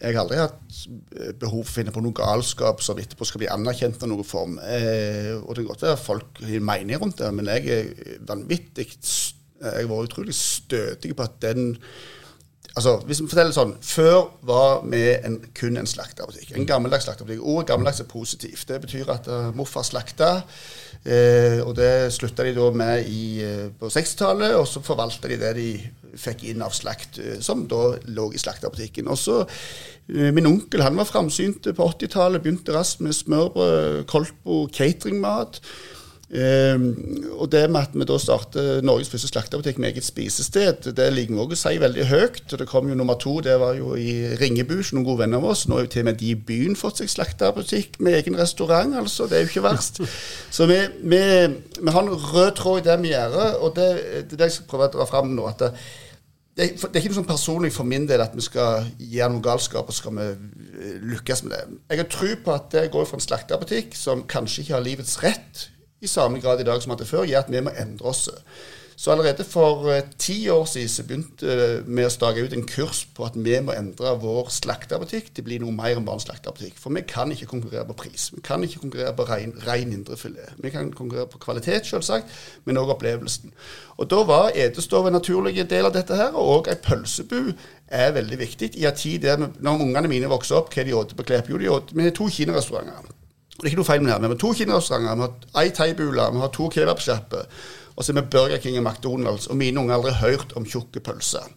jeg 0.00 0.14
har 0.14 0.22
aldri 0.22 0.38
hatt 0.40 0.78
eh, 1.18 1.34
behov 1.36 1.64
for 1.64 1.72
å 1.72 1.74
finne 1.80 1.92
på 1.92 2.04
noe 2.04 2.16
galskap 2.16 2.80
som 2.84 3.02
etterpå 3.02 3.26
skal 3.28 3.42
bli 3.42 3.50
anerkjent 3.52 4.00
av 4.00 4.08
noen 4.12 4.24
form. 4.24 4.56
Eh, 4.62 5.34
og 5.34 5.50
det 5.50 5.64
kan 5.64 5.72
godt 5.74 5.84
at 5.90 6.00
folk 6.00 6.40
har 6.46 6.64
mening 6.70 7.02
rundt 7.02 7.20
det, 7.20 7.34
men 7.36 7.50
jeg 7.58 7.68
er 7.74 8.22
vanvittig 8.30 8.86
Jeg 8.94 9.82
har 9.82 9.90
vært 9.90 10.12
utrolig 10.14 10.38
stødig 10.38 11.12
på 11.12 11.26
at 11.26 11.36
den 11.42 11.74
Altså, 12.76 13.00
hvis 13.06 13.18
vi 13.22 13.26
forteller 13.26 13.54
sånn, 13.54 13.72
Før 13.82 14.28
var 14.46 14.84
vi 14.86 15.00
en, 15.16 15.40
kun 15.58 15.80
en 15.80 15.88
slakterbutikk. 15.90 16.52
En 16.54 16.68
gammeldags 16.68 17.08
slakterbutikk. 17.08 17.42
Ordet 17.42 17.72
gammeldags 17.72 18.02
er 18.02 18.10
positivt. 18.10 18.68
Det 18.68 18.78
betyr 18.84 19.10
at 19.10 19.26
uh, 19.30 19.50
morfar 19.56 19.86
slakta. 19.86 20.36
Eh, 21.00 21.62
og 21.64 21.72
det 21.78 22.12
slutta 22.12 22.44
de 22.44 22.52
da 22.52 22.66
med 22.76 23.06
i, 23.08 23.40
eh, 23.40 23.68
på 23.72 23.88
60-tallet, 23.88 24.52
og 24.58 24.66
så 24.68 24.82
forvalta 24.84 25.28
de 25.28 25.38
det 25.40 25.54
de 25.56 25.70
fikk 26.20 26.44
inn 26.50 26.60
av 26.60 26.74
slakt, 26.76 27.18
eh, 27.18 27.40
som 27.40 27.66
da 27.68 27.96
lå 28.04 28.32
i 28.34 28.38
slakterbutikken. 28.38 29.08
Og 29.08 29.18
så 29.18 29.46
Min 30.10 30.46
onkel 30.46 30.82
han 30.82 30.96
var 30.96 31.04
framsynt 31.06 31.62
på 31.62 31.84
80-tallet, 31.86 32.42
begynte 32.42 32.72
raskt 32.74 32.98
med 33.00 33.12
smørbrød, 33.14 34.08
kolpo, 34.10 34.66
cateringmat. 34.66 35.60
Um, 36.30 36.84
og 37.42 37.48
det 37.50 37.64
med 37.74 37.88
at 37.88 37.94
vi 37.98 38.06
da 38.06 38.14
startet 38.22 38.84
Norges 38.86 39.08
første 39.10 39.26
slakterbutikk 39.32 39.80
med 39.82 39.90
eget 39.90 40.06
spisested, 40.06 40.86
det 40.94 41.08
liker 41.10 41.34
vi 41.34 41.40
òg 41.42 41.54
å 41.56 41.58
si 41.58 41.72
veldig 41.82 42.04
høyt. 42.06 42.44
Og 42.44 42.60
det 42.60 42.68
kom 42.70 42.90
jo 42.90 42.98
nummer 42.98 43.18
to, 43.18 43.40
det 43.42 43.56
var 43.58 43.74
jo 43.74 43.96
i 43.98 44.36
Ringebu, 44.38 44.76
noen 44.78 45.06
gode 45.08 45.24
venner 45.24 45.42
av 45.42 45.48
oss. 45.50 45.64
Nå 45.66 45.80
har 45.80 45.88
jo 45.88 45.92
til 45.96 46.04
og 46.04 46.10
med 46.12 46.20
de 46.20 46.28
i 46.30 46.36
byen 46.38 46.78
fått 46.78 47.02
seg 47.02 47.10
slakterbutikk 47.10 47.98
med 47.98 48.20
egen 48.20 48.38
restaurant, 48.38 48.94
altså. 49.02 49.26
Det 49.26 49.40
er 49.40 49.42
jo 49.42 49.50
ikke 49.50 49.64
verst. 49.66 49.98
Så 50.56 50.68
vi, 50.70 50.78
vi, 51.02 51.22
vi 51.80 51.96
har 51.96 52.04
en 52.04 52.14
rød 52.14 52.52
tråd 52.60 52.84
i 52.84 52.86
det 52.86 52.96
vi 53.02 53.10
gjør, 53.10 53.40
og 53.58 53.74
det, 53.80 53.88
det 53.98 54.38
er 54.38 54.44
det 54.44 54.50
jeg 54.52 54.60
skal 54.60 54.70
prøve 54.70 54.88
å 54.92 54.94
dra 55.00 55.08
fram 55.10 55.34
nå. 55.34 55.48
at 55.50 55.66
det, 55.66 55.72
det, 56.54 56.70
det 56.78 56.92
er 56.92 57.02
ikke 57.02 57.10
noe 57.10 57.18
sånn 57.18 57.28
personlig 57.32 57.72
for 57.74 57.90
min 57.90 58.06
del 58.06 58.22
at 58.22 58.38
vi 58.38 58.46
skal 58.46 58.86
gjøre 59.02 59.32
noe 59.34 59.42
galskap 59.42 59.90
og 59.90 59.98
skal 59.98 60.14
vi 60.14 60.30
eh, 60.30 60.96
lykkes 61.10 61.42
med 61.46 61.56
det. 61.56 61.82
Jeg 61.90 62.04
har 62.04 62.08
tro 62.14 62.32
på 62.46 62.54
at 62.54 62.70
det 62.76 62.86
går 62.94 63.10
fra 63.10 63.18
en 63.18 63.26
slakterbutikk 63.26 63.98
som 63.98 64.26
kanskje 64.30 64.62
ikke 64.62 64.76
har 64.78 64.86
livets 64.86 65.18
rett 65.26 65.66
i 66.00 66.10
samme 66.10 66.40
grad 66.40 66.60
i 66.60 66.68
dag 66.68 66.82
som 66.82 66.90
vi 66.90 66.98
hadde 66.98 67.08
før, 67.08 67.26
gjør 67.28 67.44
at 67.44 67.50
vi 67.52 67.64
må 67.64 67.72
endre 67.76 68.12
oss. 68.12 68.28
Så 69.00 69.10
allerede 69.10 69.44
for 69.48 69.86
eh, 69.88 70.02
ti 70.18 70.48
år 70.52 70.66
siden 70.68 71.06
begynte 71.08 71.54
vi 71.86 72.02
å 72.04 72.10
stake 72.12 72.42
ut 72.44 72.52
en 72.52 72.66
kurs 72.68 73.06
på 73.16 73.24
at 73.24 73.36
vi 73.38 73.54
må 73.64 73.72
endre 73.72 74.10
vår 74.20 74.50
slakterbutikk 74.52 75.30
til 75.30 75.40
å 75.40 75.46
bli 75.46 75.56
noe 75.62 75.72
mer 75.72 75.96
enn 75.96 76.04
bare 76.04 76.20
en 76.20 76.24
slakterbutikk. 76.26 76.76
For 76.76 76.92
vi 76.92 77.00
kan 77.08 77.32
ikke 77.32 77.48
konkurrere 77.48 77.86
på 77.88 77.96
pris. 78.02 78.26
Vi 78.34 78.42
kan 78.44 78.60
ikke 78.66 78.82
konkurrere 78.82 79.14
på 79.16 79.24
ren, 79.30 79.54
ren 79.64 79.94
indrefilet. 79.96 80.52
Vi 80.60 80.72
kan 80.74 80.92
konkurrere 80.92 81.30
på 81.32 81.40
kvalitet, 81.40 81.88
selvsagt, 81.88 82.28
men 82.68 82.80
òg 82.82 82.92
opplevelsen. 82.98 83.54
Og 83.96 84.10
Da 84.10 84.20
var 84.28 84.52
edestov 84.52 85.08
en 85.08 85.16
naturlig 85.16 85.64
del 85.70 85.88
av 85.88 85.96
dette 85.96 86.20
her, 86.20 86.36
og 86.36 86.58
òg 86.58 86.68
ei 86.74 86.76
pølsebu 86.84 87.54
er 87.88 88.12
veldig 88.18 88.40
viktig. 88.42 88.74
I 88.76 88.84
en 88.90 89.00
tid 89.00 89.24
der, 89.24 89.40
når 89.40 89.86
ungene 89.86 90.12
mine 90.12 90.28
vokser 90.28 90.60
opp, 90.60 90.68
hva 90.76 90.84
de 90.84 90.92
åt 91.00 91.16
på 91.16 91.24
Klepp? 91.24 91.48
Jo, 91.48 91.56
de 91.56 91.72
åt, 91.72 91.96
har 91.96 92.12
to 92.20 92.28
kinarestauranter. 92.28 93.16
Det 93.60 93.66
er 93.66 93.74
ikke 93.74 93.82
noe 93.82 93.84
feil 93.84 94.02
med 94.02 94.08
det. 94.08 94.14
her, 94.14 94.28
Vi 94.28 94.34
har 94.34 94.40
to 94.40 94.52
kinarestauranter, 94.56 95.14
vi 95.14 95.22
har 95.54 95.62
ei 95.62 95.70
thaibule, 95.70 96.32
vi 96.32 96.40
har 96.40 96.48
to 96.48 96.68
kebabsjapper. 96.68 97.42
Og 97.96 98.04
så 98.04 98.12
er 98.12 98.20
vi 98.20 98.28
Burger 98.30 98.58
King 98.58 98.78
og 98.78 98.92
McDonald's. 98.92 99.50
Og 99.50 99.56
mine 99.56 99.80
unger 99.80 99.94
har 99.94 100.00
aldri 100.00 100.12
hørt 100.20 100.52
om 100.56 100.64
tjukke 100.64 101.00
pølser. 101.00 101.50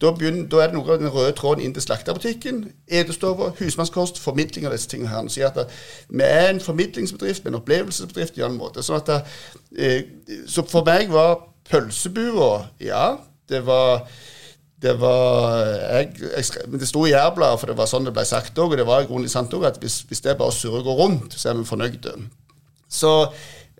Da, 0.00 0.10
begynner, 0.10 0.46
da, 0.50 0.60
er 0.60 0.70
det 0.70 0.76
noe 0.76 0.92
av 0.92 1.00
den 1.00 1.10
røde 1.10 1.32
tråden 1.38 1.64
inn 1.64 1.74
til 1.74 1.82
slakterbutikken. 1.82 2.64
Edestover, 2.86 3.54
husmannskost, 3.58 4.18
formidling 4.22 4.66
av 4.66 4.74
disse 4.74 4.90
tingene 4.90 5.10
her. 5.10 5.28
sier 5.28 5.50
at 5.50 5.70
vi 6.08 6.22
er 6.22 6.50
en 6.50 6.60
formidlingsbedrift, 6.60 7.46
en 7.46 7.58
opplevelsesbedrift 7.58 8.38
i 8.38 8.44
en 8.46 8.58
måte. 8.58 8.82
Sånn 8.82 9.00
at, 9.00 9.26
eh, 9.78 10.02
så 10.46 10.62
for 10.68 10.84
meg 10.84 11.10
var 11.10 11.48
pølsebua 11.70 12.66
Ja, 12.80 13.16
det 13.48 13.66
var 13.66 14.06
det 14.84 14.94
var 15.00 15.64
jeg, 15.64 16.12
jeg 16.20 16.68
Men 16.68 16.82
det 16.82 16.88
sto 16.90 17.06
i 17.06 17.14
Jærbladet, 17.14 17.60
for 17.60 17.72
det 17.72 17.78
var 17.78 17.90
sånn 17.90 18.06
det 18.06 18.14
ble 18.14 18.26
sagt 18.28 18.58
òg. 18.60 18.74
Og 18.74 18.80
det 18.80 18.86
var 18.88 19.04
i 19.04 19.10
grunnen 19.10 19.32
sant 19.32 19.52
òg, 19.56 19.66
at 19.70 19.80
hvis, 19.82 20.02
hvis 20.08 20.24
det 20.24 20.38
bare 20.40 20.54
surrer 20.54 20.82
og 20.84 20.90
går 20.90 21.00
rundt, 21.02 21.36
så 21.38 21.50
er 21.50 21.60
vi 21.60 21.68
fornøyde. 21.68 22.16
Så 22.92 23.14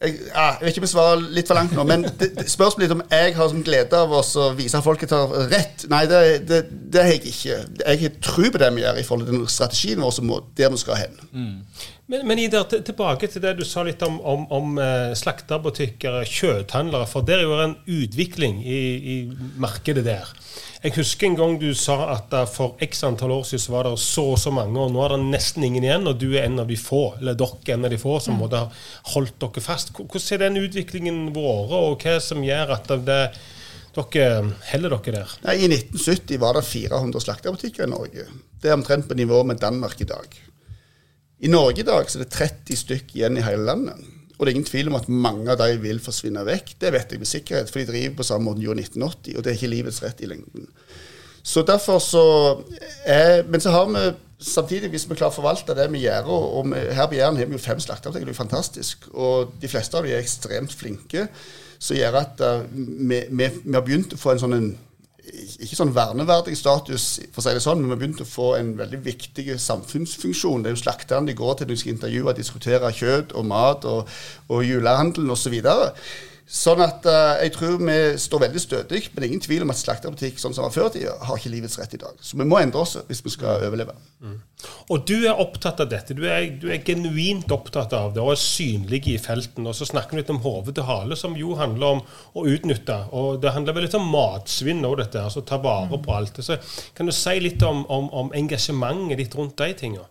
jeg, 0.02 0.16
ja, 0.26 0.46
jeg 0.58 0.66
vet 0.66 0.72
ikke 0.72 0.82
om 0.82 0.86
jeg 0.88 0.92
svarer 0.92 1.20
litt 1.36 1.48
for 1.48 1.56
langt 1.56 1.74
nå, 1.76 1.84
men 1.86 2.02
det, 2.18 2.32
det 2.34 2.44
spørs 2.50 2.74
litt 2.80 2.92
om 2.92 3.02
jeg 3.12 3.34
har 3.36 3.50
som 3.50 3.62
glede 3.64 3.98
av 3.98 4.12
oss 4.18 4.32
å 4.40 4.48
vise 4.58 4.76
at 4.76 4.84
folket 4.84 5.12
tar 5.12 5.30
rett. 5.52 5.86
Nei, 5.92 6.02
det, 6.10 6.20
det, 6.48 6.60
det 6.92 7.04
har 7.04 7.14
jeg 7.14 7.30
ikke. 7.30 7.58
Jeg 7.84 8.00
har 8.02 8.16
tro 8.24 8.50
på 8.50 8.60
det 8.60 8.70
vi 8.74 8.82
gjør 8.82 9.00
i 9.00 9.04
forhold 9.06 9.28
til 9.28 9.38
den 9.38 9.46
strategien 9.52 10.02
vår 10.02 10.16
som 10.18 10.26
må, 10.28 10.40
der 10.58 10.72
vi 10.74 10.80
skal 10.82 10.98
hen. 10.98 11.20
Mm. 11.30 11.54
Men, 12.10 12.26
men 12.28 12.42
Ida, 12.42 12.64
tilbake 12.74 13.30
til 13.32 13.44
det 13.46 13.54
du 13.60 13.64
sa 13.64 13.84
litt 13.86 14.02
om, 14.04 14.18
om, 14.20 14.44
om 14.52 14.82
eh, 14.82 15.14
slakterbutikker, 15.16 16.20
kjøtthandlere. 16.28 17.08
For 17.08 17.24
der 17.24 17.40
er 17.40 17.48
jo 17.48 17.62
en 17.62 17.78
utvikling 17.86 18.60
i, 18.60 18.80
i 19.14 19.16
markedet 19.62 20.04
der. 20.04 20.34
Jeg 20.84 20.98
husker 20.98 21.30
en 21.30 21.36
gang 21.38 21.54
du 21.56 21.70
sa 21.72 21.94
at 22.12 22.34
for 22.52 22.74
x 22.84 22.98
antall 23.08 23.32
år 23.38 23.46
siden 23.48 23.62
så 23.62 23.72
var 23.72 23.86
det 23.88 23.94
så 24.02 24.24
og 24.34 24.36
så 24.36 24.50
mange, 24.52 24.76
og 24.76 24.90
nå 24.92 25.00
er 25.00 25.14
det 25.14 25.30
nesten 25.30 25.64
ingen 25.64 25.86
igjen, 25.86 26.04
og 26.10 26.18
du 26.20 26.26
er 26.34 26.44
en 26.44 26.60
av 26.60 26.68
de 26.68 26.76
få, 26.76 27.14
eller 27.22 27.38
dere 27.40 27.70
er 27.70 27.78
en 27.78 27.86
av 27.88 27.94
de 27.94 27.98
få 28.02 28.18
som 28.20 28.36
mm. 28.36 28.42
har 28.52 28.90
holdt 29.14 29.38
dere 29.40 29.62
fast. 29.64 29.94
Hvordan 29.96 30.26
er 30.36 30.42
den 30.42 30.60
utviklingen 30.60 31.22
vår, 31.32 31.72
og 31.72 32.04
hva 32.04 32.18
som 32.20 32.44
gjør 32.44 32.74
at 32.76 32.92
det, 33.08 33.18
dere 33.96 34.28
heller 34.74 34.92
dere 34.98 35.22
der? 35.22 35.32
Nei, 35.46 35.56
I 35.64 35.70
1970 35.72 36.42
var 36.44 36.60
det 36.60 36.66
400 36.68 37.24
slakterbutikker 37.30 37.86
i 37.86 37.92
Norge. 37.94 38.28
Det 38.60 38.68
er 38.68 38.76
omtrent 38.76 39.08
på 39.08 39.16
nivå 39.16 39.40
med 39.48 39.64
Danmark 39.64 40.04
i 40.04 40.10
dag. 40.12 40.36
I 41.48 41.48
Norge 41.48 41.80
i 41.80 41.88
dag 41.88 42.12
så 42.12 42.20
er 42.20 42.26
det 42.26 42.34
30 42.36 42.82
stykk 42.82 43.16
igjen 43.16 43.40
i 43.40 43.46
hele 43.48 43.64
landet. 43.70 44.04
Og 44.44 44.48
det 44.48 44.52
er 44.52 44.58
ingen 44.58 44.68
tvil 44.68 44.90
om 44.90 44.96
at 44.98 45.06
mange 45.08 45.48
av 45.48 45.56
de 45.56 45.78
vil 45.80 45.96
forsvinne 46.04 46.42
vekk. 46.44 46.74
Det 46.76 46.90
vet 46.92 47.12
jeg 47.14 47.20
med 47.22 47.28
sikkerhet, 47.30 47.70
for 47.72 47.80
de 47.80 47.86
driver 47.88 48.18
på 48.18 48.26
samme 48.28 48.44
måte 48.44 48.60
gjorde 48.60 48.82
1980, 48.84 49.38
og 49.38 49.40
det 49.40 49.50
er 49.50 49.56
ikke 49.56 49.70
livets 49.72 50.00
rett 50.04 50.20
i 50.20 50.28
lengden. 50.28 50.66
Så 51.40 51.62
derfor 51.64 52.02
så 52.04 52.24
er, 53.08 53.42
Men 53.48 53.60
så 53.60 53.72
har 53.72 53.88
vi 53.88 54.02
samtidig, 54.44 54.90
hvis 54.92 55.08
vi 55.08 55.16
klarer 55.16 55.32
å 55.32 55.38
forvalte 55.38 55.76
det 55.76 55.86
vi 55.92 56.04
gjør 56.04 56.28
og, 56.28 56.68
vi, 56.68 56.82
Her 56.92 57.08
på 57.08 57.16
Jæren 57.16 57.40
har 57.40 57.48
vi 57.48 57.56
jo 57.56 57.62
fem 57.64 57.80
slakterbutikker, 57.80 58.28
det 58.28 58.36
er 58.36 58.42
fantastisk. 58.42 59.08
Og 59.14 59.56
de 59.62 59.70
fleste 59.72 59.96
av 59.96 60.04
dem 60.04 60.12
er 60.12 60.20
ekstremt 60.20 60.76
flinke, 60.76 61.24
som 61.78 61.96
gjør 61.96 62.20
at 62.20 62.44
uh, 62.44 62.68
vi, 62.68 63.24
vi, 63.30 63.48
vi, 63.64 63.72
har 63.72 63.86
begynt 63.86 64.12
å 64.12 64.20
få 64.20 64.34
en 64.34 64.44
sånn 64.44 64.58
en 64.58 64.70
ikke 65.24 65.78
sånn 65.78 65.94
verneverdig 65.96 66.56
status, 66.58 67.06
for 67.32 67.40
å 67.40 67.44
si 67.46 67.54
det 67.56 67.62
sånn, 67.64 67.80
men 67.80 67.88
vi 67.88 67.94
har 67.94 68.00
begynt 68.02 68.22
å 68.24 68.28
få 68.28 68.50
en 68.58 68.74
veldig 68.78 69.00
viktig 69.06 69.46
samfunnsfunksjon. 69.60 70.64
Det 70.64 70.72
er 70.72 70.76
jo 70.76 70.82
slakterne 70.82 71.30
de 71.30 71.38
går 71.38 71.56
til 71.58 71.68
når 71.68 71.74
de 71.74 71.80
skal 71.80 71.94
intervjue 71.94 72.30
og 72.30 72.38
diskutere 72.38 72.92
kjøtt 72.98 73.34
og 73.38 73.48
mat 73.48 73.88
og, 73.88 74.12
og 74.52 74.64
julehandelen 74.66 75.32
osv. 75.32 75.56
Sånn 76.44 76.82
at 76.84 77.06
uh, 77.08 77.38
jeg 77.40 77.54
tror 77.54 77.78
vi 77.80 77.96
står 78.20 78.42
veldig 78.42 78.60
stødig, 78.60 78.98
men 79.10 79.16
det 79.16 79.24
er 79.24 79.30
ingen 79.30 79.44
tvil 79.44 79.62
om 79.64 79.72
at 79.72 79.80
slakterbutikk 79.80 80.36
sånn 80.40 80.52
som 80.52 80.66
var 80.66 80.74
før 80.74 80.90
de 80.92 81.06
har 81.08 81.38
ikke 81.38 81.52
livets 81.54 81.78
rett 81.80 81.96
i 81.96 82.00
dag. 82.02 82.18
Så 82.20 82.36
vi 82.36 82.44
må 82.44 82.58
endre 82.60 82.82
oss 82.82 82.98
hvis 83.08 83.22
vi 83.24 83.32
skal 83.32 83.64
overleve. 83.64 83.94
Mm. 84.20 84.36
Og 84.92 85.06
du 85.08 85.14
er 85.24 85.40
opptatt 85.40 85.80
av 85.80 85.88
dette. 85.88 86.16
Du 86.16 86.26
er, 86.28 86.50
du 86.60 86.68
er, 86.68 86.82
genuint 86.84 87.48
opptatt 87.54 87.96
av 87.96 88.12
det 88.12 88.20
og 88.20 88.34
er 88.34 88.40
synlig 88.42 89.06
i 89.08 89.16
felten. 89.20 89.64
Og 89.70 89.76
så 89.76 89.88
snakker 89.88 90.12
vi 90.12 90.20
litt 90.20 90.32
om 90.34 90.42
hode 90.44 90.76
til 90.76 90.84
hale, 90.88 91.16
som 91.16 91.36
jo 91.38 91.56
handler 91.56 91.96
om 91.96 92.02
å 92.36 92.46
utnytte. 92.52 92.98
Og 93.16 93.40
det 93.40 93.54
handler 93.56 93.78
vel 93.78 93.88
litt 93.88 93.96
om 93.96 94.08
matsvinn 94.12 94.84
òg, 94.84 94.98
dette. 95.00 95.24
Altså 95.24 95.44
ta 95.48 95.60
vare 95.64 95.96
på 95.96 96.12
alt. 96.12 96.44
Så 96.44 96.60
kan 96.96 97.08
du 97.08 97.16
si 97.16 97.38
litt 97.40 97.64
om, 97.64 97.86
om, 97.88 98.12
om 98.12 98.34
engasjementet 98.36 99.24
ditt 99.24 99.40
rundt 99.40 99.56
de 99.60 99.72
tingene? 99.80 100.10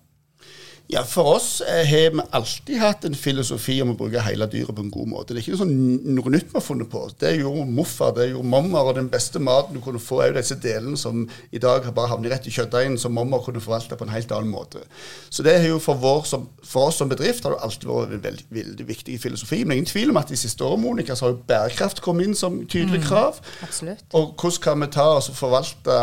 Ja, 0.91 1.03
For 1.07 1.37
oss 1.37 1.61
eh, 1.61 1.85
har 1.87 2.11
vi 2.11 2.21
alltid 2.35 2.79
hatt 2.81 3.05
en 3.07 3.15
filosofi 3.15 3.77
om 3.81 3.93
å 3.93 3.95
bruke 3.97 4.21
hele 4.25 4.45
dyret 4.51 4.75
på 4.75 4.83
en 4.83 4.91
god 4.91 5.07
måte. 5.09 5.31
Det 5.31 5.39
er 5.39 5.45
ikke 5.45 5.53
noe, 5.55 5.61
sånn, 5.61 6.15
noe 6.17 6.33
nytt 6.33 6.49
vi 6.49 6.57
har 6.57 6.65
funnet 6.65 6.89
på. 6.91 7.05
Det 7.21 7.31
gjorde 7.37 7.63
morfar, 7.71 8.11
det 8.17 8.27
gjorde 8.27 8.51
mamma, 8.51 8.81
og 8.83 8.97
den 8.99 9.07
beste 9.11 9.39
maten 9.41 9.77
du 9.77 9.81
kunne 9.83 10.01
få, 10.03 10.19
er 10.21 10.33
jo 10.33 10.37
disse 10.41 10.57
delene 10.61 10.99
som 10.99 11.23
i 11.55 11.61
dag 11.63 11.87
bare 11.95 12.11
havner 12.11 12.35
rett 12.35 12.49
i 12.49 12.53
kjøttdeigen, 12.53 12.99
som 12.99 13.15
mamma 13.15 13.39
kunne 13.45 13.63
forvalte 13.63 13.97
på 13.97 14.05
en 14.05 14.13
helt 14.13 14.35
annen 14.35 14.51
måte. 14.51 14.83
Så 15.31 15.45
det 15.47 15.55
er 15.55 15.69
jo 15.69 15.79
for, 15.81 15.97
vår, 16.03 16.27
som, 16.29 16.45
for 16.67 16.91
oss 16.91 16.99
som 16.99 17.11
bedrift 17.11 17.47
har 17.47 17.55
det 17.55 17.63
alltid 17.63 17.89
vært 17.89 18.17
en 18.19 18.25
veldig, 18.27 18.47
veldig 18.59 18.87
viktig 18.91 19.17
filosofi. 19.23 19.63
Men 19.63 19.79
ingen 19.79 19.89
tvil 19.89 20.11
om 20.11 20.19
at 20.19 20.35
de 20.35 20.39
siste 20.43 20.67
årene 20.67 20.83
Monica, 20.83 21.15
så 21.15 21.29
har 21.29 21.35
jo 21.37 21.41
bærekraft 21.47 22.03
kommet 22.03 22.27
inn 22.27 22.37
som 22.37 22.59
tydelig 22.67 23.01
mm, 23.01 23.07
krav. 23.07 23.39
Mm, 23.39 23.65
absolutt. 23.69 24.05
Og 24.19 24.35
hvordan 24.35 24.63
kan 24.67 24.83
vi 24.83 24.93
ta 24.99 25.09
oss 25.15 25.31
og 25.31 25.39
forvalte 25.39 25.99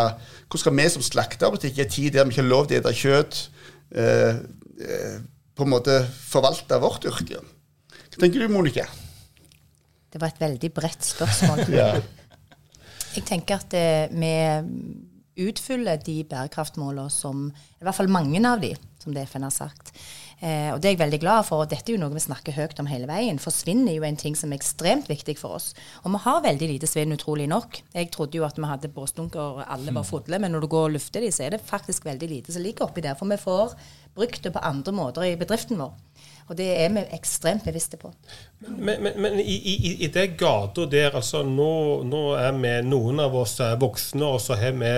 Hvordan 0.50 0.62
skal 0.64 0.74
vi 0.74 0.84
som 0.90 1.02
slakterbutikk 1.04 1.76
i 1.78 1.82
en 1.84 1.90
tid 1.92 2.14
der 2.16 2.24
vi 2.26 2.32
ikke 2.34 2.42
har 2.42 2.48
lov 2.50 2.64
til 2.66 2.80
å 2.80 2.90
spise 2.90 3.06
kjøtt 3.06 3.42
Eh, 3.90 4.34
på 4.80 5.66
en 5.66 5.72
måte 5.72 6.00
forvalte 6.08 6.78
vårt 6.80 7.04
yrke. 7.08 7.42
Hva 8.10 8.22
tenker 8.22 8.42
du, 8.42 8.48
Monica? 8.52 8.86
Det 10.10 10.18
var 10.18 10.32
et 10.32 10.40
veldig 10.42 10.70
bredt 10.74 11.06
spørsmål. 11.06 11.66
ja. 11.80 11.92
Jeg 13.14 13.26
tenker 13.26 13.58
at 13.58 13.74
eh, 13.76 14.10
vi 14.14 14.32
utfyller 15.46 16.00
de 16.02 16.20
bærekraftmålene 16.28 17.10
som 17.12 17.48
I 17.50 17.86
hvert 17.86 17.96
fall 17.96 18.10
mange 18.12 18.40
av 18.46 18.62
de, 18.62 18.74
som 19.02 19.14
det 19.14 19.26
FN 19.30 19.46
har 19.46 19.54
sagt. 19.54 19.92
Eh, 20.40 20.70
og 20.72 20.80
det 20.80 20.88
er 20.88 20.94
jeg 20.94 21.02
veldig 21.02 21.20
glad 21.20 21.46
for. 21.48 21.64
og 21.64 21.70
Dette 21.70 21.92
er 21.92 21.98
jo 21.98 22.00
noe 22.00 22.14
vi 22.14 22.22
snakker 22.24 22.56
høyt 22.56 22.80
om 22.80 22.88
hele 22.88 23.08
veien. 23.10 23.40
For 23.42 23.52
svinn 23.54 23.84
er 23.88 23.98
jo 23.98 24.06
en 24.08 24.18
ting 24.20 24.36
som 24.38 24.52
er 24.52 24.60
ekstremt 24.60 25.10
viktig 25.10 25.36
for 25.40 25.58
oss. 25.58 25.70
Og 26.02 26.14
vi 26.14 26.22
har 26.24 26.44
veldig 26.46 26.70
lite 26.72 26.88
svinn, 26.88 27.12
utrolig 27.16 27.48
nok. 27.50 27.82
Jeg 27.94 28.10
trodde 28.14 28.40
jo 28.40 28.46
at 28.48 28.58
vi 28.58 28.68
hadde 28.70 28.92
båsdunker 28.94 29.60
og 29.60 29.64
alle 29.66 29.94
var 29.96 30.08
fulle, 30.08 30.40
men 30.40 30.54
når 30.56 30.64
du 30.64 30.70
går 30.72 30.88
og 30.88 30.94
lufter 30.96 31.24
de, 31.24 31.32
så 31.34 31.46
er 31.46 31.56
det 31.56 31.64
faktisk 31.66 32.08
veldig 32.08 32.30
lite 32.30 32.56
som 32.56 32.64
ligger 32.64 32.88
oppi 32.88 33.04
der. 33.04 33.18
For 33.20 33.28
vi 33.28 33.40
får 33.40 33.76
brukt 34.16 34.42
det 34.42 34.54
på 34.54 34.64
andre 34.64 34.96
måter 34.96 35.28
i 35.28 35.36
bedriften 35.38 35.80
vår. 35.80 35.92
Og 36.50 36.56
det 36.58 36.66
er 36.82 36.90
vi 36.90 37.02
ekstremt 37.14 37.62
bevisste 37.62 37.98
på. 38.00 38.10
Men, 38.66 39.04
men, 39.04 39.12
men 39.22 39.38
i, 39.38 39.54
i, 39.54 39.92
i 40.02 40.08
det 40.10 40.32
gata 40.40 40.82
der, 40.90 41.14
altså 41.14 41.44
nå, 41.46 42.02
nå 42.10 42.22
er 42.34 42.56
vi 42.58 42.72
noen 42.88 43.22
av 43.22 43.36
oss 43.38 43.60
voksne, 43.78 44.26
og 44.26 44.42
så 44.42 44.58
har 44.58 44.74
vi 44.74 44.90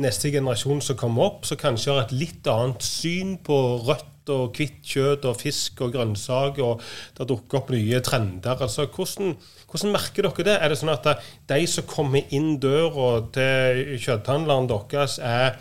neste 0.00 0.32
generasjon 0.32 0.80
som 0.84 0.96
kommer 0.98 1.28
opp, 1.28 1.44
som 1.44 1.60
kanskje 1.60 1.92
har 1.92 2.06
et 2.06 2.16
litt 2.16 2.48
annet 2.48 2.86
syn 2.86 3.36
på 3.44 3.58
rødt 3.84 4.32
og 4.32 4.56
hvitt 4.56 4.80
kjøtt 4.84 5.28
og 5.28 5.38
fisk 5.40 5.84
og 5.84 5.92
grønnsaker, 5.94 6.64
og 6.64 6.82
det 7.16 7.28
dukker 7.28 7.60
opp 7.60 7.72
nye 7.72 8.00
trender. 8.04 8.56
altså 8.56 8.88
hvordan, 8.88 9.36
hvordan 9.68 9.92
merker 9.92 10.24
dere 10.24 10.46
det? 10.48 10.56
Er 10.56 10.72
det 10.72 10.80
sånn 10.80 10.92
at 10.92 11.08
de 11.52 11.64
som 11.68 11.88
kommer 11.88 12.24
inn 12.34 12.56
døra 12.60 13.26
til 13.36 13.98
kjøtthandleren 14.00 14.68
deres, 14.72 15.20
er 15.20 15.60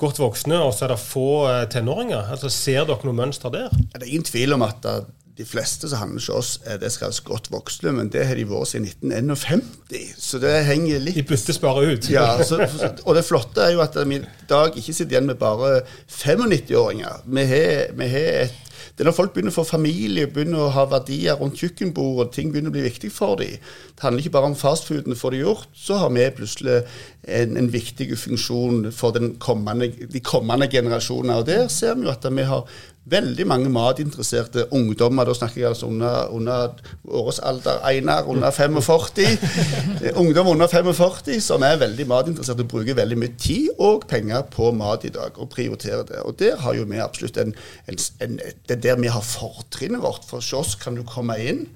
godt 0.00 0.18
voksne, 0.18 0.58
og 0.62 0.74
så 0.74 0.86
er 0.86 0.94
det 0.94 1.02
få 1.02 1.28
eh, 1.50 1.62
tenåringer? 1.72 2.32
Altså, 2.34 2.50
Ser 2.52 2.88
dere 2.88 3.06
noe 3.06 3.16
mønster 3.16 3.52
der? 3.54 3.70
Det 3.92 4.02
er 4.02 4.10
ingen 4.10 4.26
tvil 4.26 4.56
om 4.56 4.64
at 4.66 4.88
uh, 4.88 5.04
de 5.36 5.44
fleste 5.44 5.88
som 5.90 6.00
handler 6.00 6.22
hos 6.22 6.28
oss, 6.32 6.50
er 6.64 6.78
det 6.80 6.90
skal 6.94 7.10
være 7.12 7.26
godt 7.28 7.50
voksne, 7.52 7.92
men 7.98 8.08
det 8.12 8.24
har 8.24 8.38
de 8.38 8.46
vært 8.48 8.70
siden 8.70 8.86
1951. 8.88 9.64
Så 10.16 10.40
det 10.40 10.54
henger 10.64 11.02
litt 11.04 11.18
De 11.20 11.26
byttes 11.28 11.60
bare 11.60 11.84
ut. 11.92 12.08
Ja, 12.10 12.28
så, 12.40 12.62
og 13.04 13.18
det 13.18 13.24
flotte 13.26 13.66
er 13.66 13.74
jo 13.76 13.82
at 13.84 13.98
vi 14.08 14.22
i 14.22 14.48
dag 14.48 14.72
ikke 14.72 14.94
sitter 14.94 15.18
igjen 15.18 15.28
med 15.28 15.38
bare 15.40 15.82
95-åringer. 16.08 17.26
Vi 17.28 17.44
har 17.52 18.40
et 18.46 18.65
det 18.94 19.02
er 19.02 19.08
når 19.08 19.16
folk 19.16 19.34
begynner 19.34 19.54
å 19.54 19.58
få 19.58 19.66
familie, 19.68 20.28
begynner 20.30 20.66
å 20.66 20.72
ha 20.74 20.86
verdier 20.90 21.38
rundt 21.40 21.60
kjøkkenbordet, 21.60 22.32
ting 22.36 22.52
begynner 22.52 22.72
å 22.72 22.76
bli 22.76 22.86
viktig 22.86 23.10
for 23.14 23.40
dem. 23.40 23.58
Det 23.96 24.04
handler 24.06 24.24
ikke 24.24 24.34
bare 24.36 24.50
om 24.52 24.58
fastfooden 24.58 25.18
får 25.18 25.34
det 25.34 25.42
gjort, 25.42 25.70
så 25.74 26.00
har 26.02 26.12
vi 26.14 26.26
plutselig 26.36 26.80
en, 27.26 27.56
en 27.58 27.70
viktig 27.72 28.10
funksjon 28.20 28.90
for 28.94 29.16
kommende, 29.42 29.90
de 30.12 30.22
kommende 30.24 30.70
generasjonene. 30.72 31.40
Og 31.40 31.48
der 31.48 31.66
ser 31.72 31.98
vi 31.98 32.06
jo 32.06 32.14
at 32.14 32.28
vi 32.30 32.46
har 32.46 32.68
veldig 33.06 33.46
mange 33.46 33.70
matinteresserte 33.70 34.66
ungdommer. 34.74 35.26
Da 35.28 35.34
snakker 35.34 35.60
jeg 35.60 35.68
altså 35.68 35.86
under, 35.86 36.26
under 36.34 36.74
årsalder. 37.04 37.80
Einar 37.86 38.26
under 38.28 38.50
45. 38.50 39.38
Ungdom 40.22 40.50
under 40.54 40.66
45 40.66 41.40
som 41.44 41.62
er 41.62 41.78
veldig 41.80 42.06
matinteresserte 42.10 42.66
og 42.66 42.72
bruker 42.74 42.98
veldig 42.98 43.18
mye 43.20 43.36
tid 43.38 43.70
og 43.78 44.06
penger 44.10 44.42
på 44.50 44.72
mat 44.74 45.06
i 45.06 45.12
dag, 45.14 45.38
og 45.38 45.50
prioriterer 45.54 46.02
det. 46.08 46.22
Og 46.26 46.38
der 46.38 46.58
har 46.62 46.74
jo 46.74 46.86
vi 46.90 47.02
absolutt 47.02 47.38
en, 47.42 47.54
en, 47.86 47.98
en 48.20 48.38
Det 48.68 48.76
er 48.76 48.84
der 48.88 49.00
vi 49.00 49.12
har 49.12 49.22
fortrinnet 49.22 50.02
vårt. 50.02 50.26
For 50.26 50.42
hos 50.42 50.52
oss 50.52 50.74
kan 50.74 50.98
du 50.98 51.04
komme 51.06 51.38
inn, 51.42 51.66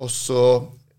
og 0.00 0.10
så 0.10 0.44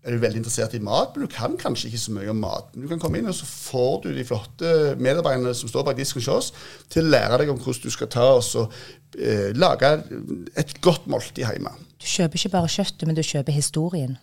er 0.02 0.16
du 0.16 0.22
veldig 0.22 0.40
interessert 0.40 0.74
i 0.74 0.80
mat, 0.82 1.14
men 1.14 1.28
du 1.28 1.30
kan 1.30 1.52
kanskje 1.58 1.88
ikke 1.88 2.00
så 2.02 2.14
mye 2.16 2.30
om 2.32 2.40
mat. 2.42 2.72
Men 2.74 2.84
du 2.84 2.90
kan 2.90 3.02
komme 3.02 3.20
inn, 3.20 3.28
og 3.30 3.36
så 3.38 3.46
får 3.46 4.00
du 4.02 4.08
de 4.16 4.24
flotte 4.26 4.72
medarbeiderne 4.98 5.54
som 5.54 5.70
står 5.70 5.86
bak 5.86 5.98
disken 5.98 6.18
hos 6.24 6.30
oss, 6.32 6.50
til 6.90 7.06
å 7.06 7.12
lære 7.12 7.38
deg 7.42 7.52
om 7.52 7.60
hvordan 7.62 7.86
du 7.86 7.94
skal 7.94 8.10
ta 8.10 8.26
oss 8.40 8.50
og 8.58 8.74
eh, 9.14 9.52
lage 9.54 9.92
et 10.58 10.74
godt 10.82 11.06
måltid 11.10 11.44
hjemme. 11.46 11.70
Du 12.02 12.08
kjøper 12.10 12.40
ikke 12.40 12.54
bare 12.56 12.72
kjøttet, 12.74 13.06
men 13.06 13.18
du 13.18 13.22
kjøper 13.22 13.54
historien. 13.54 14.18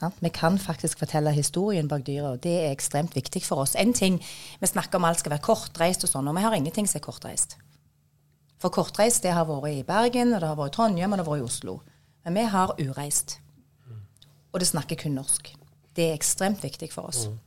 Ja, 0.00 0.08
vi 0.18 0.32
kan 0.34 0.56
faktisk 0.58 1.04
fortelle 1.04 1.30
historien 1.36 1.92
bak 1.92 2.06
dyret, 2.08 2.30
og 2.30 2.40
det 2.42 2.56
er 2.62 2.72
ekstremt 2.72 3.12
viktig 3.14 3.44
for 3.44 3.62
oss. 3.66 3.76
En 3.76 3.92
ting, 3.92 4.18
Vi 4.60 4.66
snakker 4.66 4.96
om 4.96 5.04
alt 5.04 5.20
skal 5.20 5.36
være 5.36 5.44
kortreist 5.44 6.08
og 6.08 6.10
sånn, 6.10 6.28
og 6.28 6.36
vi 6.36 6.42
har 6.42 6.56
ingenting 6.56 6.88
som 6.88 6.98
er 6.98 7.04
kortreist. 7.04 7.58
For 8.58 8.72
kortreist 8.72 9.22
det 9.22 9.36
har 9.36 9.44
vært 9.44 9.76
i 9.76 9.84
Bergen, 9.84 10.32
og 10.32 10.40
det 10.40 10.48
har 10.48 10.56
vært 10.56 10.72
i 10.72 10.76
Trondheim, 10.76 11.12
og 11.12 11.18
det 11.18 11.26
har 11.26 11.32
vært 11.34 11.44
i 11.44 11.50
Oslo. 11.50 11.80
Men 12.24 12.34
vi 12.38 12.48
har 12.48 12.74
ureist 12.80 13.42
og 14.52 14.60
det 14.60 14.68
snakker 14.68 15.00
kun 15.00 15.16
norsk. 15.16 15.54
Det 15.96 16.10
er 16.10 16.14
ekstremt 16.16 16.62
viktig 16.64 16.92
for 16.92 17.10
oss. 17.12 17.26
Mm. 17.28 17.40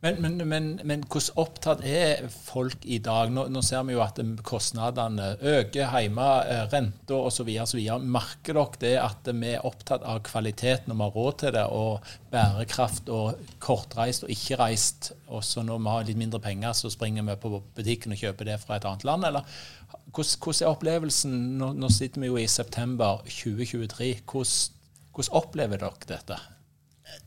Men, 0.00 0.16
men, 0.22 0.48
men, 0.48 0.68
men, 0.88 1.02
hvordan 1.12 1.40
opptatt 1.42 1.82
er 1.84 2.22
folk 2.32 2.86
i 2.88 2.96
dag? 3.04 3.28
Nå, 3.36 3.42
nå, 3.52 3.60
ser 3.64 3.82
vi 3.84 3.92
jo 3.92 4.00
at 4.00 4.16
kostnadene 4.48 5.34
øker 5.36 5.92
hjemme, 5.92 6.28
eh, 6.48 6.62
renta 6.72 7.18
osv. 7.18 7.50
Merker 8.00 8.56
dere 8.56 8.80
det 8.80 8.94
at 9.02 9.28
vi 9.28 9.50
er 9.52 9.66
opptatt 9.68 10.06
av 10.08 10.22
kvalitet 10.24 10.88
når 10.88 10.96
vi 10.96 11.04
har 11.04 11.18
råd 11.18 11.38
til 11.44 11.54
det, 11.58 11.66
og 11.68 12.08
bærekraft 12.32 13.12
og 13.12 13.44
kortreist 13.60 14.24
og 14.24 14.32
ikke 14.32 14.62
reist, 14.62 15.12
og 15.28 15.44
så 15.44 15.66
når 15.68 15.84
vi 15.84 15.92
har 15.92 16.08
litt 16.08 16.22
mindre 16.24 16.40
penger, 16.48 16.72
så 16.72 16.88
springer 16.88 17.28
vi 17.28 17.36
på 17.44 17.52
butikken 17.76 18.16
og 18.16 18.24
kjøper 18.24 18.54
det 18.54 18.60
fra 18.64 18.80
et 18.80 18.88
annet 18.88 19.04
land? 19.04 19.28
Eller 19.28 19.44
hvordan, 20.14 20.36
hvordan 20.40 20.64
er 20.64 20.72
opplevelsen? 20.72 21.40
Nå, 21.60 21.74
nå 21.76 21.92
sitter 21.92 22.24
vi 22.24 22.32
jo 22.32 22.40
i 22.40 22.48
september 22.48 23.20
2023. 23.28 24.14
Hvordan 24.24 24.79
hvordan 25.14 25.36
opplever 25.42 25.80
dere 25.80 26.08
dette? 26.08 26.38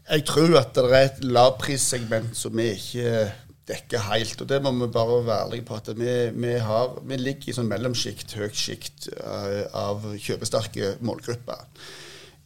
Jeg 0.09 0.25
tror 0.27 0.57
at 0.59 0.75
det 0.75 0.83
er 0.89 1.07
et 1.09 1.23
lavprissegment 1.25 2.35
som 2.37 2.55
vi 2.55 2.69
ikke 2.75 3.31
dekker 3.67 4.03
helt. 4.09 4.41
Og 4.41 4.49
det 4.49 4.59
må 4.63 4.71
vi 4.77 4.91
bare 4.91 5.19
være 5.25 5.45
ærlige 5.47 5.65
på. 5.67 5.75
at 5.75 5.89
Vi, 5.97 6.15
vi, 6.35 6.53
har, 6.59 6.99
vi 7.03 7.19
ligger 7.19 7.49
i 7.49 7.55
sånn 7.55 7.71
mellomsjikt, 7.71 8.35
høyt 8.39 8.59
sjikt 8.59 9.09
uh, 9.15 9.63
av 9.75 10.07
kjøpesterke 10.19 10.97
målgrupper. 11.03 11.63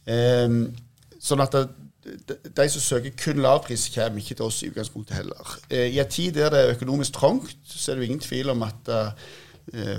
Um, 0.08 0.62
sånn 1.20 1.42
at 1.44 1.56
det, 1.58 2.38
de 2.56 2.68
som 2.72 2.82
søker 2.82 3.16
kun 3.18 3.42
lavpris, 3.44 3.88
kommer 3.94 4.22
ikke 4.22 4.38
til 4.38 4.46
oss 4.46 4.62
i 4.62 4.70
utgangspunktet 4.70 5.18
heller. 5.18 5.58
Uh, 5.70 5.86
I 5.86 5.98
en 6.02 6.14
tid 6.14 6.38
der 6.38 6.54
det 6.54 6.62
er 6.62 6.76
økonomisk 6.76 7.18
trangt, 7.18 7.58
så 7.66 7.92
er 7.92 7.98
det 7.98 8.06
jo 8.06 8.10
ingen 8.12 8.26
tvil 8.26 8.54
om 8.54 8.66
at 8.66 8.94
Eh, 8.94 9.28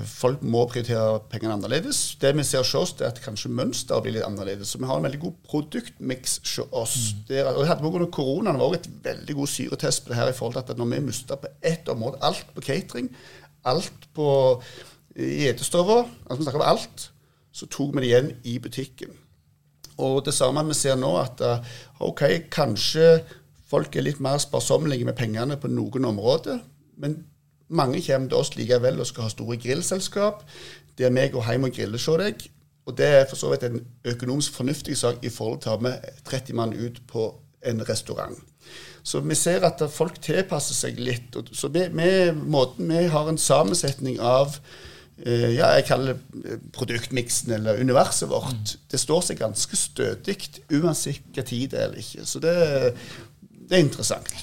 folk 0.10 0.42
må 0.42 0.64
prioritere 0.70 1.20
pengene 1.30 1.54
annerledes. 1.54 2.00
Det 2.22 2.32
vi 2.34 2.46
ser 2.48 2.64
hos 2.64 2.74
oss, 2.78 2.94
er 3.00 3.12
at 3.12 3.22
kanskje 3.22 3.52
mønsteret 3.54 4.06
blir 4.06 4.16
litt 4.16 4.26
annerledes. 4.26 4.72
Så 4.72 4.82
vi 4.82 4.90
har 4.90 4.98
en 4.98 5.06
veldig 5.06 5.22
god 5.22 5.36
produktmiks 5.46 6.40
hos 6.42 6.58
oss. 6.72 6.98
Mm. 7.14 7.24
Det, 7.28 7.44
og 7.52 7.62
det 7.62 7.70
hadde 7.70 7.86
Pga. 7.86 8.10
koronaen 8.16 8.62
var 8.62 8.78
et 8.78 8.90
veldig 9.06 9.38
god 9.38 9.52
syretest 9.54 10.06
på 10.06 10.14
det 10.14 10.20
her 10.20 10.32
i 10.32 10.36
forhold 10.38 10.58
til 10.58 10.74
at 10.74 10.82
når 10.82 10.92
vi 10.94 11.04
mista 11.06 11.38
på 11.38 11.52
ett 11.62 11.90
område, 11.92 12.22
alt 12.26 12.50
på 12.56 12.66
catering, 12.66 13.12
alt 13.70 14.10
på 14.18 14.28
gjetestøver, 15.16 16.06
altså 16.26 16.40
vi 16.40 16.48
snakker 16.48 16.64
om 16.64 16.70
alt, 16.70 17.10
så 17.52 17.68
tok 17.70 17.96
vi 17.96 18.04
det 18.04 18.10
igjen 18.10 18.32
i 18.50 18.58
butikken. 18.64 19.14
Og 20.00 20.24
det 20.26 20.34
samme 20.34 20.64
vi 20.70 20.78
ser 20.78 20.98
nå, 20.98 21.12
at 21.20 21.42
eh, 21.44 21.72
OK, 22.08 22.24
kanskje 22.54 23.20
folk 23.70 23.94
er 23.96 24.08
litt 24.08 24.22
mer 24.24 24.40
sparsommelige 24.42 25.06
med 25.06 25.18
pengene 25.18 25.60
på 25.60 25.70
noen 25.70 26.08
områder. 26.10 26.62
men 27.00 27.20
mange 27.70 28.02
kommer 28.06 28.30
til 28.30 28.38
oss 28.38 28.56
likevel 28.58 29.00
og 29.00 29.08
skal 29.10 29.28
ha 29.28 29.34
store 29.34 29.58
grillselskap. 29.62 30.46
Der 30.98 31.14
vi 31.16 31.28
går 31.32 31.52
hjem 31.52 31.70
og 31.70 31.76
griller 31.76 32.02
hos 32.02 32.24
deg. 32.24 32.50
Og 32.90 32.98
det 32.98 33.06
er 33.06 33.26
for 33.30 33.38
så 33.38 33.52
vidt 33.52 33.64
en 33.68 33.84
økonomisk 34.10 34.56
fornuftig 34.58 34.98
sak 34.98 35.24
i 35.24 35.30
forhold 35.30 35.62
til 35.62 35.72
å 35.72 35.78
ta 35.78 35.84
med 35.86 36.22
30 36.26 36.58
mann 36.58 36.74
ut 36.74 37.02
på 37.08 37.30
en 37.70 37.84
restaurant. 37.90 38.38
Så 39.04 39.22
vi 39.22 39.36
ser 39.38 39.66
at 39.68 39.82
folk 39.94 40.20
tilpasser 40.22 40.78
seg 40.78 41.00
litt. 41.02 41.38
Så 41.54 41.70
vi, 41.74 41.86
vi, 41.94 42.10
måten 42.34 42.90
vi 42.90 43.06
har 43.14 43.30
en 43.30 43.38
sammensetning 43.38 44.20
av 44.20 44.58
eh, 45.24 45.56
ja, 45.56 45.72
jeg 45.78 45.88
kaller 45.90 46.20
det 46.34 46.60
produktmiksen 46.76 47.54
eller 47.60 47.82
universet 47.82 48.30
vårt. 48.32 48.54
Mm. 48.58 48.86
Det 48.92 49.02
står 49.02 49.26
seg 49.30 49.42
ganske 49.44 49.80
stødig 49.80 50.40
uansett 50.80 51.30
hva 51.36 51.46
tid 51.46 51.74
det 51.74 51.82
er 51.82 51.92
eller 51.92 52.04
ikke. 52.04 52.26
Så 52.26 52.42
det, 52.44 52.56
det 53.70 53.78
er 53.78 53.86
interessant. 53.86 54.34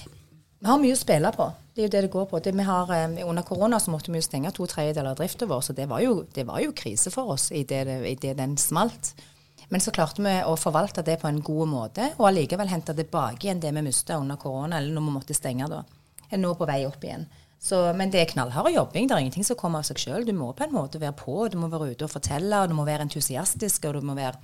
Vi 0.58 0.66
har 0.70 0.80
mye 0.80 0.96
å 0.96 0.98
spille 0.98 1.30
på. 1.36 1.46
Det 1.76 1.82
er 1.82 1.86
jo 1.86 1.92
det 1.92 2.02
det 2.06 2.12
går 2.14 2.26
på. 2.30 2.40
Det 2.40 2.64
har, 2.64 2.92
eh, 2.92 3.28
under 3.28 3.42
korona 3.42 3.76
så 3.78 3.92
måtte 3.92 4.10
vi 4.10 4.18
jo 4.18 4.24
stenge 4.24 4.52
to 4.52 4.66
tredjedeler 4.66 5.10
av 5.10 5.16
driften 5.16 5.48
vår, 5.48 5.60
så 5.60 5.74
det 5.74 5.88
var, 5.88 6.00
jo, 6.00 6.22
det 6.32 6.46
var 6.46 6.60
jo, 6.60 6.72
krise 6.72 7.10
for 7.10 7.32
oss 7.34 7.50
i 7.52 7.64
det, 7.64 8.36
den 8.36 8.56
smalt. 8.56 9.14
Men 9.68 9.80
så 9.80 9.90
klarte 9.90 10.22
vi 10.22 10.42
å 10.46 10.56
forvalte 10.56 11.02
det 11.02 11.18
på 11.20 11.28
en 11.28 11.42
god 11.42 11.68
måte, 11.68 12.12
og 12.18 12.28
allikevel 12.28 12.68
hente 12.68 12.94
tilbake 12.94 13.44
igjen 13.44 13.60
det 13.60 13.74
vi 13.74 13.82
mista 13.82 14.16
under 14.16 14.36
korona, 14.36 14.78
eller 14.78 14.94
når 14.94 15.06
vi 15.06 15.16
måtte 15.18 15.34
stenge 15.34 15.68
da. 15.68 15.82
Er 16.30 16.38
nå 16.38 16.54
på 16.54 16.66
vei 16.66 16.86
opp 16.86 17.04
igjen. 17.04 17.26
Så, 17.58 17.80
men 17.96 18.10
det 18.10 18.20
er 18.20 18.30
knallhard 18.30 18.70
jobbing. 18.72 19.08
Det 19.08 19.14
er 19.16 19.24
ingenting 19.24 19.44
som 19.44 19.58
kommer 19.58 19.82
av 19.82 19.88
seg 19.88 19.98
sjøl. 19.98 20.24
Du 20.26 20.32
må 20.36 20.52
på 20.54 20.64
en 20.66 20.74
måte 20.74 21.00
være 21.02 21.16
på, 21.18 21.48
du 21.50 21.58
må 21.58 21.68
være 21.72 21.92
ute 21.92 22.06
og 22.06 22.12
fortelle, 22.12 22.62
og 22.62 22.70
du 22.70 22.76
må 22.78 22.86
være 22.86 23.08
entusiastisk, 23.08 23.88
og 23.88 23.98
du 23.98 24.06
må 24.06 24.16
være 24.18 24.38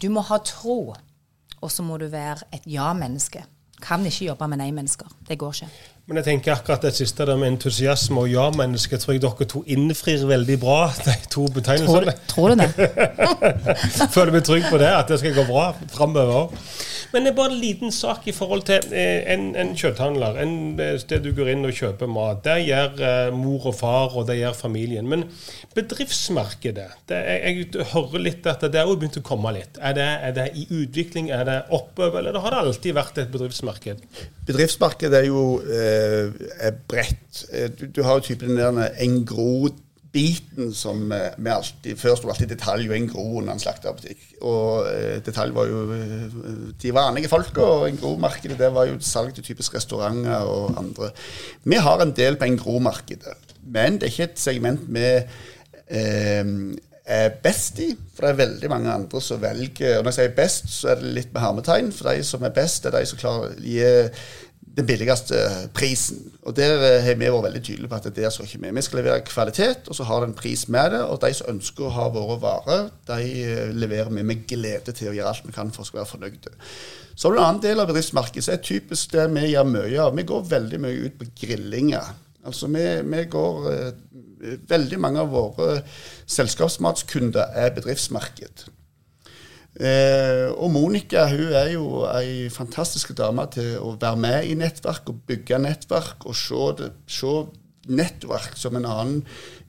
Du 0.00 0.08
må 0.08 0.22
ha 0.24 0.38
tro, 0.38 0.94
og 1.60 1.70
så 1.70 1.82
må 1.84 1.98
du 1.98 2.06
være 2.08 2.46
et 2.52 2.64
ja-menneske. 2.66 3.44
Kan 3.84 4.06
ikke 4.08 4.30
jobbe 4.30 4.48
med 4.48 4.62
nei-mennesker. 4.62 5.10
Det 5.28 5.36
går 5.38 5.58
ikke. 5.58 5.68
Men 6.08 6.20
jeg 6.20 6.26
tenker 6.26 6.52
akkurat 6.52 6.82
det 6.84 6.92
siste 6.96 7.24
der 7.24 7.36
med 7.40 7.54
entusiasme 7.54 8.20
og 8.20 8.28
ja-menneske 8.28 8.98
tror 9.00 9.14
jeg 9.14 9.22
dere 9.24 9.46
to 9.48 9.62
innfrir 9.72 10.26
veldig 10.28 10.58
bra, 10.60 10.80
de 11.04 11.14
to 11.32 11.46
betegnelsene. 11.52 12.12
Tror, 12.28 12.52
tror 12.52 12.52
du 12.52 12.60
det? 12.60 12.68
Føler 14.16 14.34
meg 14.34 14.44
trygg 14.44 14.68
på 14.68 14.80
det, 14.82 14.90
at 14.92 15.08
det 15.08 15.20
skal 15.22 15.36
gå 15.38 15.46
bra 15.48 15.70
framover. 15.94 16.52
Men 17.14 17.28
det 17.28 17.30
er 17.30 17.36
bare 17.38 17.52
en 17.52 17.60
liten 17.62 17.92
sak 17.94 18.24
i 18.26 18.32
forhold 18.34 18.64
til 18.66 18.90
eh, 18.90 19.22
en, 19.30 19.52
en 19.54 19.68
kjøtthandler. 19.78 20.38
En 20.42 20.54
eh, 20.82 20.96
sted 20.98 21.22
du 21.22 21.30
går 21.36 21.52
inn 21.52 21.68
og 21.68 21.76
kjøper 21.76 22.10
mat. 22.10 22.40
Der 22.42 22.58
gjør 22.64 22.96
uh, 22.98 23.36
mor 23.38 23.68
og 23.70 23.76
far, 23.78 24.16
og 24.18 24.26
det 24.26 24.40
gjør 24.40 24.56
familien. 24.58 25.06
Men 25.06 25.22
bedriftsmarkedet 25.76 26.88
det, 27.10 27.20
jeg, 27.20 27.68
jeg, 27.70 27.86
hører 27.92 28.24
litt 28.24 28.48
at 28.50 28.66
det 28.66 28.82
har 28.82 28.90
begynt 28.90 29.20
å 29.20 29.24
komme 29.26 29.54
litt. 29.54 29.78
Er 29.78 29.94
det, 29.94 30.08
er 30.26 30.34
det 30.40 30.48
i 30.58 30.66
utvikling, 30.74 31.30
er 31.30 31.46
det 31.46 31.60
oppover, 31.70 32.18
eller 32.24 32.42
har 32.42 32.56
det 32.56 32.64
alltid 32.64 32.98
vært 32.98 33.22
et 33.22 33.30
bedriftsmarked? 33.30 34.02
Bedriftsmarkedet 34.50 35.22
er 35.22 35.30
jo 35.30 35.46
eh, 35.62 36.74
bredt. 36.90 37.44
Du, 37.78 37.86
du 37.94 38.02
har 38.02 38.18
jo 38.18 38.26
typen 38.32 38.58
der 38.58 38.98
engro 39.04 39.70
biten 40.14 40.70
som 40.76 41.10
eh, 41.12 41.34
vi 41.36 41.50
alltid 41.50 41.98
Før 41.98 42.16
sto 42.18 42.30
alltid 42.30 42.52
detalj 42.54 42.86
og 42.88 42.94
en 42.96 43.08
gro 43.10 43.24
under 43.40 43.56
en 43.56 43.62
slakterbutikk. 43.62 44.22
Og 44.46 44.86
eh, 44.90 45.18
detalj 45.26 45.54
var 45.56 45.70
jo 45.70 45.82
eh, 45.96 46.38
de 46.82 46.94
vanlige 46.94 47.30
folka, 47.32 47.64
og 47.64 47.88
en 47.88 48.00
gro-markedet 48.00 48.58
det 48.60 48.70
var 48.74 48.88
jo 48.90 49.00
salg 49.04 49.34
til 49.34 49.46
typisk 49.46 49.76
restauranter 49.78 50.46
og 50.48 50.78
andre. 50.80 51.10
Vi 51.66 51.82
har 51.88 52.02
en 52.02 52.14
del 52.16 52.38
på 52.40 52.48
en 52.48 52.58
gro-markedet, 52.60 53.36
men 53.64 53.98
det 53.98 54.08
er 54.08 54.14
ikke 54.14 54.30
et 54.30 54.42
segment 54.46 54.86
vi 54.94 55.08
eh, 55.10 56.54
er 57.04 57.34
best 57.44 57.82
i. 57.84 57.90
For 58.14 58.24
det 58.24 58.32
er 58.32 58.42
veldig 58.44 58.70
mange 58.72 58.92
andre 58.92 59.20
som 59.20 59.42
velger 59.42 59.98
Og 59.98 60.04
når 60.04 60.12
jeg 60.12 60.20
sier 60.20 60.36
best, 60.38 60.70
så 60.72 60.92
er 60.92 61.02
det 61.02 61.12
litt 61.18 61.34
med 61.34 61.42
hermetegn. 61.44 61.92
For 61.92 62.08
de 62.10 62.24
som 62.24 62.46
er 62.46 62.54
best, 62.54 62.86
er 62.86 62.94
de 62.96 63.04
som 63.08 63.20
klarer 63.20 63.50
å 63.50 63.60
gi 63.60 63.84
den 64.76 64.86
billigste 64.86 65.38
prisen. 65.74 66.32
Og 66.42 66.56
der 66.56 66.82
eh, 66.82 67.02
har 67.04 67.14
vi 67.18 67.28
vært 67.30 67.46
veldig 67.46 67.62
tydelige 67.62 67.90
på 67.90 67.98
at 67.98 68.08
det 68.08 68.16
der 68.16 68.32
skal 68.34 68.48
ikke 68.48 68.62
vi. 68.64 68.72
Vi 68.74 68.82
skal 68.82 69.00
levere 69.00 69.26
kvalitet, 69.26 69.88
og 69.88 69.96
så 69.96 70.06
har 70.08 70.20
det 70.20 70.30
en 70.30 70.36
pris 70.38 70.66
med 70.68 70.96
det. 70.96 71.02
Og 71.06 71.20
de 71.22 71.30
som 71.36 71.52
ønsker 71.54 71.86
å 71.86 71.94
ha 71.94 72.08
våre 72.14 72.38
varer, 72.42 72.90
de 73.10 73.30
eh, 73.44 73.70
leverer 73.74 74.10
vi 74.10 74.26
med 74.26 74.44
glede 74.50 74.92
til 74.92 75.12
å 75.12 75.16
gjøre 75.16 75.30
alt 75.30 75.46
vi 75.46 75.54
kan 75.54 75.72
for 75.74 75.86
å 75.86 76.00
være 76.00 76.10
fornøyde. 76.10 76.54
Så 77.14 77.28
har 77.28 77.34
du 77.34 77.40
en 77.40 77.46
annen 77.46 77.62
del 77.62 77.80
av 77.80 77.90
bedriftsmarkedet 77.90 78.48
som 78.48 78.56
er 78.56 78.66
typisk 78.66 79.14
det 79.14 79.28
vi 79.36 79.52
gjør 79.52 79.70
mye 79.70 79.98
av. 80.02 80.18
Vi 80.18 80.26
går 80.26 80.48
veldig 80.50 80.80
mye 80.82 81.06
ut 81.06 81.18
på 81.20 81.30
grillinger. 81.44 82.10
Altså 82.44 82.68
vi, 82.72 82.88
vi 83.14 83.28
går 83.30 83.70
eh, 83.72 83.92
Veldig 84.44 84.98
mange 85.00 85.22
av 85.22 85.30
våre 85.32 85.78
selskapsmatskunder 86.28 87.54
er 87.56 87.70
bedriftsmarked. 87.72 88.66
Eh, 89.74 90.52
og 90.54 90.70
Monica 90.70 91.24
hun 91.32 91.50
er 91.50 91.72
jo 91.72 92.04
ei 92.06 92.46
fantastisk 92.52 93.10
dame 93.18 93.46
til 93.50 93.74
å 93.82 93.96
være 93.98 94.20
med 94.22 94.46
i 94.46 94.54
nettverk 94.58 95.10
og 95.10 95.24
bygge 95.26 95.58
nettverk 95.64 96.28
og 96.30 96.36
se, 96.38 96.90
se 97.10 97.34
nettverk 97.90 98.54
som 98.56 98.78
en 98.78 98.86
annen 98.86 99.20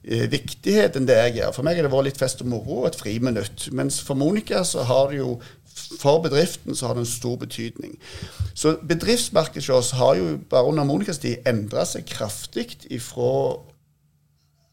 eh, 0.04 0.28
viktighet 0.30 0.96
enn 0.96 1.08
det 1.08 1.18
jeg 1.18 1.36
gjør. 1.40 1.54
For 1.56 1.66
meg 1.66 1.80
har 1.80 1.88
det 1.88 1.92
vært 1.94 2.10
litt 2.10 2.22
fest 2.22 2.44
og 2.44 2.50
moro 2.54 2.82
og 2.84 2.90
et 2.92 3.00
friminutt. 3.00 3.68
Mens 3.74 3.98
for 4.04 4.18
Monica 4.18 4.62
så 4.64 4.86
har 4.86 5.10
det 5.10 5.20
jo 5.24 5.36
for 5.76 6.22
bedriften 6.24 6.74
så 6.74 6.88
har 6.88 6.96
det 6.96 7.04
en 7.04 7.10
stor 7.10 7.36
betydning. 7.36 7.98
Så 8.54 8.76
bedriftsmarkedet 8.88 9.66
hos 9.66 9.74
oss 9.74 9.90
har 9.98 10.14
jo 10.16 10.36
bare 10.50 10.70
under 10.70 10.86
Monicas 10.88 11.20
tid 11.20 11.44
endra 11.48 11.84
seg 11.84 12.06
kraftig 12.08 12.78
ifra 12.88 13.58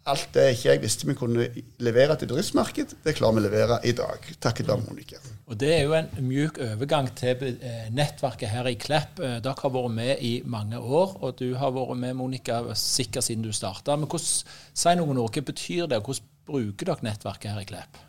alt 0.10 0.34
det 0.36 0.50
ikke 0.52 0.68
jeg 0.68 0.82
visste 0.84 1.08
vi 1.08 1.16
kunne 1.16 1.46
levere 1.84 2.16
til 2.20 2.28
bedriftsmarked, 2.28 2.96
det 3.06 3.14
klarer 3.16 3.38
vi 3.38 3.42
å 3.42 3.46
levere 3.46 3.78
i 3.88 3.94
dag, 3.96 4.26
takket 4.44 4.68
være 4.68 4.84
Monica. 4.84 5.22
Og 5.48 5.58
Det 5.60 5.70
er 5.76 5.82
jo 5.86 5.96
en 5.96 6.10
mjuk 6.28 6.60
overgang 6.66 7.08
til 7.16 7.44
eh, 7.54 7.88
nettverket 7.94 8.52
her 8.52 8.68
i 8.68 8.76
Klepp. 8.80 9.22
Eh, 9.24 9.38
dere 9.44 9.64
har 9.64 9.74
vært 9.76 9.96
med 9.96 10.24
i 10.26 10.34
mange 10.46 10.80
år, 10.80 11.18
og 11.24 11.38
du 11.40 11.54
har 11.60 11.72
vært 11.76 12.00
med, 12.00 12.18
Monica, 12.20 12.60
sikkert 12.76 13.28
siden 13.28 13.48
du 13.48 13.52
starta. 13.56 13.96
Men 13.96 14.12
hvordan, 14.12 14.54
si 14.84 14.96
noe 15.00 15.14
om 15.14 15.24
hva 15.24 15.46
betyr 15.52 15.88
det, 15.88 16.02
og 16.02 16.12
hvordan 16.12 16.32
bruker 16.48 16.92
dere 16.92 17.08
nettverket 17.08 17.52
her 17.54 17.64
i 17.64 17.68
Klepp? 17.72 18.00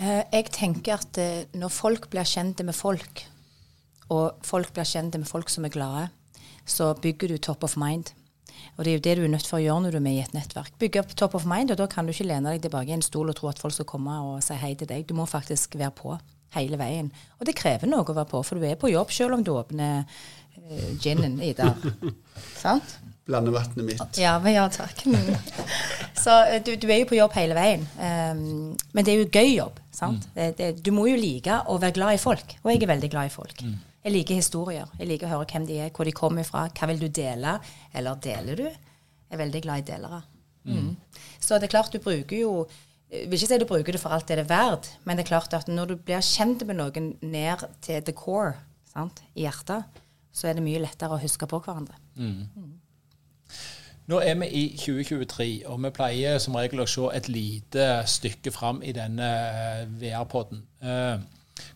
Eh, 0.00 0.22
jeg 0.32 0.52
tenker 0.56 1.00
at 1.00 1.20
når 1.56 1.72
folk 1.72 2.08
blir 2.12 2.28
kjent 2.28 2.64
med 2.64 2.76
folk, 2.76 3.26
og 4.08 4.44
folk 4.46 4.72
blir 4.72 4.88
kjent 4.88 5.18
med 5.18 5.28
folk 5.28 5.52
som 5.52 5.66
er 5.68 5.74
glade, 5.74 6.08
så 6.66 6.94
bygger 6.94 7.34
du 7.34 7.38
top 7.38 7.64
of 7.64 7.76
mind. 7.76 8.12
Og 8.76 8.84
det 8.84 8.90
er 8.90 8.96
jo 8.98 9.04
det 9.06 9.14
du 9.16 9.24
er 9.24 9.32
nødt 9.32 9.48
for 9.48 9.58
å 9.58 9.64
gjøre 9.64 9.86
når 9.86 9.94
du 9.94 9.98
er 9.98 10.04
med 10.04 10.18
i 10.18 10.22
et 10.22 10.34
nettverk. 10.36 10.74
Bygge 10.80 11.02
opp 11.02 11.14
top 11.16 11.36
of 11.38 11.46
mind, 11.48 11.72
og 11.72 11.80
da 11.80 11.88
kan 11.90 12.06
du 12.06 12.12
ikke 12.12 12.28
lene 12.28 12.52
deg 12.52 12.66
tilbake 12.66 12.92
i 12.92 12.96
en 12.96 13.04
stol 13.04 13.32
og 13.32 13.38
tro 13.38 13.48
at 13.48 13.60
folk 13.60 13.74
skal 13.76 13.88
komme 13.88 14.16
og 14.28 14.42
si 14.44 14.56
hei 14.60 14.74
til 14.76 14.90
deg. 14.90 15.06
Du 15.08 15.16
må 15.16 15.24
faktisk 15.28 15.78
være 15.80 15.94
på 15.96 16.16
hele 16.56 16.78
veien. 16.80 17.08
Og 17.40 17.48
det 17.48 17.56
krever 17.58 17.88
noe 17.88 18.04
å 18.04 18.16
være 18.16 18.30
på, 18.30 18.42
for 18.44 18.60
du 18.60 18.68
er 18.68 18.78
på 18.80 18.92
jobb 18.92 19.12
selv 19.14 19.38
om 19.38 19.44
du 19.44 19.54
åpner 19.56 20.04
uh, 20.04 20.90
ginen, 21.00 21.40
Ida. 21.44 21.72
Sant? 22.64 22.98
Blandevannet 23.26 23.80
mitt. 23.82 24.20
Ja, 24.20 24.36
men 24.42 24.54
ja 24.54 24.68
takk. 24.70 25.02
Så 26.24 26.36
uh, 26.46 26.60
du, 26.60 26.74
du, 26.76 26.86
er 26.90 27.02
jo 27.02 27.10
på 27.10 27.18
jobb 27.18 27.34
hele 27.40 27.56
veien. 27.58 27.88
Um, 27.96 28.76
men 28.92 29.08
det 29.08 29.14
er 29.14 29.24
jo 29.24 29.32
gøy 29.32 29.56
jobb. 29.56 29.80
sant? 29.96 30.28
Mm. 30.28 30.36
Det, 30.36 30.48
det, 30.60 30.70
du 30.84 30.92
må 30.94 31.08
jo 31.10 31.18
like 31.20 31.62
å 31.66 31.80
være 31.80 31.96
glad 31.96 32.20
i 32.20 32.22
folk, 32.22 32.58
og 32.62 32.72
jeg 32.72 32.84
er 32.84 32.92
veldig 32.92 33.12
glad 33.12 33.32
i 33.32 33.36
folk. 33.40 33.64
Mm. 33.64 33.76
Jeg 34.06 34.14
liker 34.14 34.38
historier. 34.38 34.90
Jeg 35.00 35.10
liker 35.10 35.26
å 35.26 35.34
høre 35.34 35.46
hvem 35.50 35.64
de 35.66 35.80
er, 35.82 35.88
hvor 35.90 36.06
de 36.06 36.14
kommer 36.14 36.46
fra. 36.46 36.68
Hva 36.70 36.86
vil 36.92 37.00
du 37.02 37.08
dele? 37.10 37.56
Eller 37.90 38.20
deler 38.22 38.60
du? 38.60 38.66
Jeg 38.70 39.34
er 39.34 39.40
veldig 39.40 39.62
glad 39.64 39.82
i 39.82 39.86
delere. 39.88 40.20
Mm. 40.62 40.76
Mm. 40.76 41.24
Så 41.42 41.58
det 41.58 41.66
er 41.66 41.72
klart 41.74 41.94
du 41.94 41.98
bruker 42.02 42.38
jo 42.38 42.52
jeg 43.06 43.28
vil 43.30 43.38
ikke 43.38 43.48
si 43.48 43.58
du 43.62 43.68
bruker 43.70 43.94
det 43.94 44.00
for 44.02 44.14
alt 44.14 44.26
det 44.26 44.40
er 44.40 44.48
verdt, 44.50 44.88
men 45.06 45.14
det 45.14 45.22
er 45.24 45.28
klart 45.28 45.52
at 45.54 45.68
når 45.70 45.92
du 45.92 45.94
blir 46.08 46.24
kjent 46.26 46.64
med 46.66 46.78
noen 46.80 47.12
ned 47.22 47.62
til 47.82 48.02
the 48.02 48.14
core, 48.14 48.56
sant, 48.90 49.22
i 49.38 49.44
hjertet, 49.44 50.00
så 50.34 50.50
er 50.50 50.58
det 50.58 50.64
mye 50.66 50.82
lettere 50.82 51.14
å 51.14 51.22
huske 51.22 51.46
på 51.46 51.60
hverandre. 51.62 51.94
Mm. 52.18 52.48
mm. 52.50 52.72
Nå 54.10 54.20
er 54.22 54.36
vi 54.38 54.48
i 54.54 54.64
2023, 54.78 55.48
og 55.66 55.80
vi 55.82 55.90
pleier 55.94 56.38
som 56.42 56.58
regel 56.58 56.82
å 56.82 56.90
se 56.90 57.08
et 57.14 57.30
lite 57.30 57.86
stykke 58.06 58.52
fram 58.54 58.78
i 58.86 58.92
denne 58.94 59.30
eh, 59.50 59.80
VR-podden. 59.98 60.60
Uh, 60.78 61.22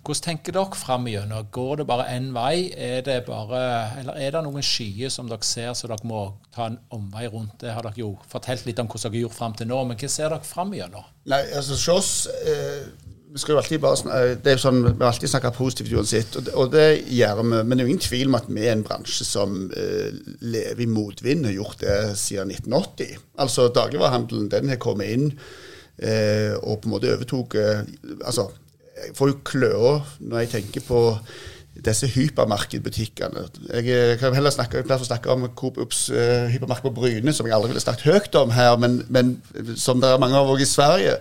hvordan 0.05 0.23
tenker 0.25 0.57
dere 0.57 0.77
framover? 0.77 1.45
Går 1.53 1.81
det 1.81 1.87
bare 1.89 2.09
én 2.13 2.31
vei, 2.37 2.71
er 2.77 3.05
det 3.07 3.19
bare, 3.27 3.61
eller 4.01 4.17
er 4.21 4.35
det 4.35 4.43
noen 4.47 4.65
skyer 4.65 5.13
som 5.13 5.29
dere 5.29 5.47
ser 5.47 5.73
så 5.77 5.91
dere 5.91 6.09
må 6.09 6.25
ta 6.55 6.71
en 6.71 6.81
omvei 6.97 7.29
rundt? 7.29 7.59
Det 7.61 7.73
har 7.75 7.87
dere 7.87 8.01
jo 8.01 8.15
fortalt 8.29 8.67
litt 8.69 8.81
om 8.81 8.91
hvordan 8.91 9.13
dere 9.13 9.27
gjort 9.27 9.39
fram 9.39 9.57
til 9.57 9.71
nå, 9.71 9.85
men 9.89 10.01
hva 10.01 10.11
ser 10.11 10.33
dere 10.33 10.47
framover? 10.47 11.09
Nei, 11.31 11.45
altså 11.57 11.79
oss 11.97 12.13
eh, 12.45 12.85
vi 13.31 13.39
skal 13.39 13.55
jo 13.55 13.59
alltid 13.61 13.83
bare 13.83 13.99
snakke, 13.99 14.39
det 14.43 14.51
er 14.51 14.57
jo 14.57 14.63
sånn, 14.65 14.81
Vi 14.89 15.07
alltid 15.07 15.31
snakker 15.31 15.53
positivt 15.55 15.93
uansett, 15.95 16.37
og 16.37 16.47
det, 16.47 16.55
og 16.59 16.73
det, 16.73 16.87
gjør 17.15 17.41
vi. 17.41 17.45
Men 17.51 17.71
det 17.71 17.77
er 17.77 17.87
jo 17.87 17.93
ingen 17.93 18.07
tvil 18.07 18.31
om 18.31 18.39
at 18.41 18.49
vi 18.51 18.65
er 18.65 18.73
en 18.75 18.87
bransje 18.87 19.27
som 19.29 19.59
eh, 19.71 20.17
lever 20.43 20.83
i 20.83 20.89
motvind, 20.91 21.47
har 21.47 21.55
gjort 21.55 21.85
det 21.85 21.99
siden 22.19 22.51
1980. 22.51 23.21
Altså 23.45 23.69
Dagligvarehandelen 23.75 24.51
den 24.51 24.73
har 24.73 24.81
kommet 24.83 25.15
inn 25.15 25.29
eh, 25.31 26.57
og 26.59 26.81
på 26.81 26.91
en 26.91 26.97
måte 26.97 27.13
overtok 27.15 27.55
eh, 27.61 27.85
altså 28.25 28.49
jeg 29.07 29.17
får 29.17 29.33
jo 29.33 29.41
kløe 29.47 29.95
når 30.21 30.45
jeg 30.45 30.53
tenker 30.57 30.85
på 30.87 31.01
disse 31.85 32.09
hypermarkedbutikkene. 32.11 33.47
Jeg 33.71 33.87
eh, 33.95 34.19
kan 34.21 34.35
heller 34.35 34.53
snakke, 34.53 34.83
jeg 34.89 35.07
snakke 35.07 35.31
om 35.33 35.49
Coop 35.57 35.79
Ups 35.81 36.09
uh, 36.11 36.51
hypermarked 36.51 36.91
på 36.91 36.95
Bryne, 36.99 37.33
som 37.33 37.47
jeg 37.47 37.55
aldri 37.57 37.73
ville 37.73 37.83
snakket 37.83 38.11
høyt 38.11 38.39
om 38.41 38.53
her, 38.53 38.77
men, 38.77 39.01
men 39.09 39.37
som 39.79 40.03
det 40.03 40.11
er 40.11 40.21
mange 40.21 40.37
av 40.37 40.51
òg 40.51 40.61
i 40.61 40.69
Sverige. 40.69 41.17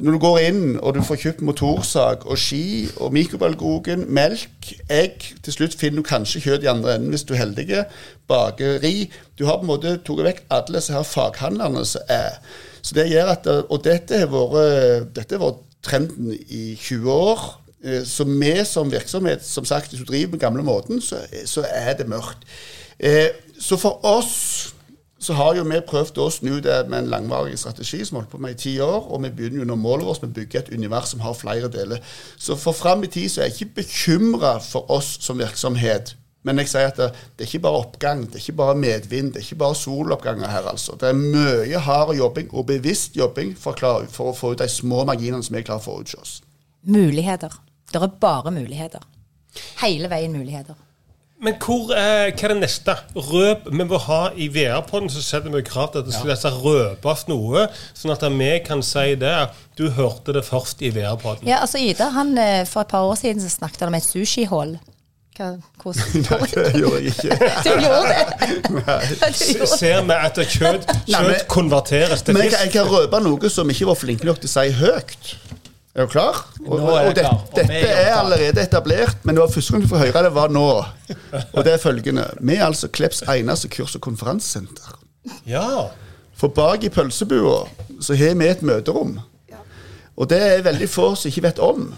Når 0.00 0.14
du 0.14 0.18
går 0.22 0.38
inn 0.40 0.62
og 0.80 0.94
du 0.96 1.02
får 1.04 1.18
kjøpt 1.20 1.42
motorsag 1.44 2.22
og 2.24 2.38
ski 2.40 2.86
og 2.96 3.12
mikrobølgeovn, 3.12 4.06
melk, 4.08 4.70
egg 4.88 5.26
Til 5.44 5.52
slutt 5.52 5.76
finner 5.76 6.00
du 6.00 6.08
kanskje 6.08 6.40
kjøtt 6.46 6.64
i 6.64 6.70
andre 6.72 6.94
enden 6.96 7.12
hvis 7.12 7.26
du 7.28 7.34
er 7.34 7.42
heldig. 7.42 7.82
Bakeri. 8.28 9.10
Du 9.36 9.44
har 9.44 9.60
på 9.60 9.66
en 9.66 9.72
måte 9.74 9.98
tatt 10.00 10.24
vekk 10.30 10.40
alle 10.48 10.78
disse 10.78 10.96
her 10.96 11.04
faghandlerne 11.04 11.84
som 11.84 12.08
er. 12.08 12.40
Så 12.80 12.96
det 12.96 13.10
gjør 13.12 13.34
at, 13.34 13.50
Og 13.68 13.84
dette 13.84 14.22
har 14.22 14.32
vært, 14.32 15.12
dette 15.18 15.36
har 15.36 15.44
vært 15.44 15.62
trenden 15.86 16.34
i 16.34 16.74
20 16.74 17.12
år. 17.12 17.44
Eh, 17.84 18.04
så 18.04 18.26
vi 18.28 18.54
som 18.64 18.92
virksomhet, 18.92 19.44
som 19.46 19.64
sagt, 19.64 19.90
hvis 19.90 20.02
du 20.02 20.08
driver 20.08 20.36
med 20.36 20.42
gamle 20.42 20.62
måten, 20.66 21.00
så, 21.00 21.22
så 21.44 21.66
er 21.70 21.94
det 21.98 22.08
mørkt. 22.10 22.46
Eh, 22.98 23.30
så 23.60 23.76
for 23.76 24.04
oss 24.04 24.72
så 25.18 25.32
har 25.32 25.56
jo 25.56 25.64
vi 25.64 25.78
prøvd 25.80 26.18
å 26.20 26.28
snu 26.30 26.58
det 26.60 26.76
med 26.90 26.98
en 27.00 27.10
langvarig 27.10 27.56
strategi 27.58 28.02
som 28.04 28.18
holdt 28.18 28.30
på 28.34 28.40
med 28.42 28.52
i 28.52 28.60
ti 28.60 28.74
år. 28.84 29.08
Og 29.08 29.22
vi 29.24 29.32
begynner 29.32 29.62
jo 29.62 29.68
nå 29.70 29.78
målet 29.80 30.06
vårt 30.06 30.22
med 30.22 30.34
å 30.34 30.36
bygge 30.40 30.60
et 30.60 30.70
univers 30.76 31.14
som 31.14 31.24
har 31.24 31.36
flere 31.38 31.70
deler. 31.72 32.04
Så 32.36 32.56
for 32.60 32.76
fram 32.76 33.04
i 33.04 33.10
tid 33.10 33.32
så 33.32 33.42
er 33.42 33.48
jeg 33.48 33.56
ikke 33.56 33.82
bekymra 33.82 34.56
for 34.62 34.90
oss 34.92 35.16
som 35.24 35.40
virksomhet 35.40 36.14
men 36.46 36.62
jeg 36.62 36.70
sier 36.70 36.92
at 36.92 37.00
det, 37.00 37.10
det, 37.34 37.44
er 37.44 37.50
ikke 37.50 37.64
bare 37.66 37.82
oppgang, 37.82 38.24
det 38.30 38.38
er 38.38 38.44
ikke 38.44 38.60
bare 38.60 38.78
medvind, 38.78 39.32
det 39.34 39.42
er 39.42 39.48
ikke 39.48 39.60
bare 39.64 39.78
soloppganger 39.82 40.52
her. 40.52 40.70
altså. 40.70 40.94
Det 41.00 41.10
er 41.10 41.18
mye 41.18 41.82
hard 41.82 42.14
jobbing 42.14 42.52
og 42.54 42.68
bevisst 42.70 43.18
jobbing 43.18 43.52
for, 43.58 43.74
klar, 43.78 44.06
for 44.12 44.30
å 44.30 44.36
få 44.36 44.54
ut 44.54 44.62
de 44.62 44.70
små 44.70 45.02
marginene 45.08 45.42
som 45.42 45.58
vi 45.58 45.64
klarer 45.66 45.82
å 45.82 45.88
få 45.88 46.00
ut 46.00 46.14
hos 46.14 46.22
oss. 46.22 46.34
Muligheter. 46.86 47.54
Det 47.90 47.98
er 48.02 48.18
bare 48.22 48.54
muligheter. 48.54 49.02
Hele 49.82 50.10
veien 50.12 50.34
muligheter. 50.36 50.78
Men 51.42 51.58
hvor, 51.60 51.90
eh, 51.92 52.30
hva 52.32 52.46
er 52.46 52.52
det 52.54 52.62
neste? 52.62 52.94
Røp. 53.12 53.66
Vi 53.68 53.84
må 53.84 53.98
ha 54.06 54.20
I 54.32 54.46
VR-podden 54.48 55.10
så 55.12 55.20
setter 55.20 55.52
vi 55.52 55.60
krav 55.66 55.90
til 55.92 56.00
at 56.00 56.08
det 56.08 56.14
skal 56.16 56.32
ja. 56.32 56.52
røpes 56.62 57.26
noe, 57.28 57.66
sånn 57.92 58.14
at 58.14 58.24
vi 58.32 58.52
kan 58.64 58.80
si 58.86 59.12
det. 59.20 59.34
Du 59.76 59.90
hørte 59.92 60.32
det 60.32 60.46
først 60.46 60.80
i 60.80 60.94
VR-podden. 60.94 61.44
Ja, 61.50 61.60
altså 61.66 61.82
Ida, 61.82 62.08
han, 62.16 62.38
eh, 62.38 62.64
For 62.64 62.86
et 62.86 62.94
par 62.94 63.04
år 63.04 63.18
siden 63.20 63.42
så 63.42 63.52
snakket 63.52 63.84
han 63.84 63.92
om 63.92 63.98
et 63.98 64.06
sushihull. 64.06 64.78
Hva, 65.36 65.92
Nei, 65.92 66.46
det 66.48 66.80
gjorde 66.80 67.00
jeg 67.02 67.12
ikke. 67.12 67.36
du 67.64 67.82
gjorde 67.84 68.14
det? 68.14 69.32
Ser 69.68 70.06
vi 70.06 70.16
at 70.16 70.38
kjøtt, 70.40 70.86
kjøtt 71.10 71.44
konverteres 71.52 72.24
til 72.24 72.38
fisk? 72.38 72.40
Men 72.40 72.54
jeg, 72.54 72.72
kan 72.72 72.88
røpe 72.88 73.20
noe 73.24 73.50
som 73.52 73.68
ikke 73.72 73.90
var 73.90 73.98
flinke 74.00 74.28
nok 74.28 74.40
til 74.40 74.48
å 74.48 74.54
si 74.54 74.72
høyt. 74.78 75.34
Er 75.96 76.08
du 76.08 76.12
klar? 76.12 76.40
Og, 76.64 76.80
og 76.80 77.12
det, 77.16 77.24
dette 77.56 77.76
er 77.88 78.14
allerede 78.16 78.64
etablert, 78.64 79.22
men 79.24 79.36
det 79.36 79.44
var 79.44 79.52
første 79.52 79.72
gang 79.72 79.84
du 79.84 79.88
får 79.92 80.02
høre 80.06 80.24
det, 80.26 80.32
var 80.36 80.52
nå. 80.52 80.66
Og 81.52 81.60
det 81.64 81.76
er 81.76 81.80
følgende. 81.80 82.26
Vi 82.40 82.56
er 82.56 82.66
altså 82.66 82.90
Klepps 82.92 83.22
eneste 83.32 83.70
kurs- 83.72 83.96
og 83.96 84.04
konferansesenter. 84.04 84.98
Ja. 85.48 85.88
For 86.36 86.52
bak 86.52 86.84
i 86.84 86.92
pølsebua 86.92 87.62
så 88.04 88.16
har 88.16 88.36
vi 88.36 88.48
et 88.48 88.64
møterom. 88.64 89.16
Og 90.16 90.28
det 90.32 90.40
er 90.40 90.64
veldig 90.64 90.88
få 90.88 91.10
som 91.16 91.28
ikke 91.28 91.44
vet 91.48 91.60
om. 91.64 91.90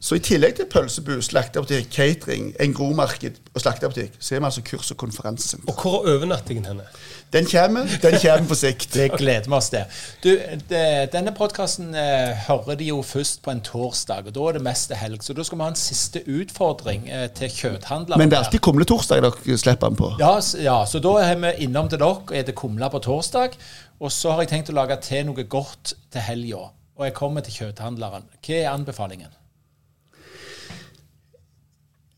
Så 0.00 0.14
i 0.14 0.20
tillegg 0.22 0.54
til 0.54 0.66
pølsebu, 0.70 1.16
slakteapotek, 1.26 1.88
catering, 1.90 2.52
en 2.62 2.74
gromarked 2.74 3.40
og 3.54 3.60
slakteapotek, 3.60 4.12
så 4.22 4.36
er 4.36 4.42
vi 4.42 4.46
altså 4.46 4.62
kurs- 4.62 4.90
og 4.94 4.96
konferansesenter. 4.96 5.66
Og 5.72 5.82
hvor 5.82 5.96
er 6.06 6.14
overnattingen 6.14 6.68
henne? 6.70 6.84
Den 7.32 7.48
kommer, 7.50 7.88
den 8.02 8.14
kommer 8.22 8.46
på 8.48 8.54
sikt. 8.54 8.94
Det 8.98 9.10
gleder 9.18 9.48
vi 9.50 9.56
oss 9.58 9.70
til. 9.74 9.98
Du, 10.22 10.30
det, 10.70 10.84
denne 11.12 11.34
podkasten 11.34 11.90
eh, 11.98 12.30
hører 12.46 12.78
de 12.78 12.92
jo 12.92 13.02
først 13.02 13.42
på 13.42 13.50
en 13.50 13.60
torsdag, 13.60 14.30
og 14.30 14.36
da 14.36 14.46
er 14.48 14.58
det 14.58 14.62
mest 14.68 14.94
helg. 14.96 15.24
Så 15.26 15.34
da 15.36 15.44
skal 15.44 15.58
vi 15.58 15.66
ha 15.66 15.72
en 15.74 15.80
siste 15.80 16.22
utfordring 16.24 17.10
eh, 17.10 17.26
til 17.34 17.50
kjøtthandlere. 17.52 18.20
Men 18.22 18.30
det 18.30 18.38
er 18.38 18.46
alltid 18.46 18.62
kumle 18.64 18.86
torsdag 18.88 19.24
dere 19.26 19.58
slipper 19.60 19.90
den 19.90 19.98
på. 19.98 20.12
Ja, 20.22 20.36
ja, 20.62 20.78
så 20.86 21.02
da 21.02 21.16
er 21.24 21.34
vi 21.42 21.52
innom 21.66 21.90
til 21.90 21.98
dere 21.98 22.14
og 22.14 22.30
spiser 22.30 22.56
kumle 22.62 22.90
på 22.94 23.02
torsdag. 23.10 23.58
Og 23.98 24.14
så 24.14 24.30
har 24.30 24.46
jeg 24.46 24.54
tenkt 24.54 24.70
å 24.70 24.78
lage 24.78 24.96
til 25.02 25.26
noe 25.26 25.44
godt 25.50 25.96
til 26.14 26.22
helga. 26.22 26.68
Og 26.98 27.06
jeg 27.06 27.18
kommer 27.18 27.42
til 27.42 27.64
kjøtthandleren. 27.64 28.30
Hva 28.46 28.62
er 28.62 28.72
anbefalingen? 28.72 29.34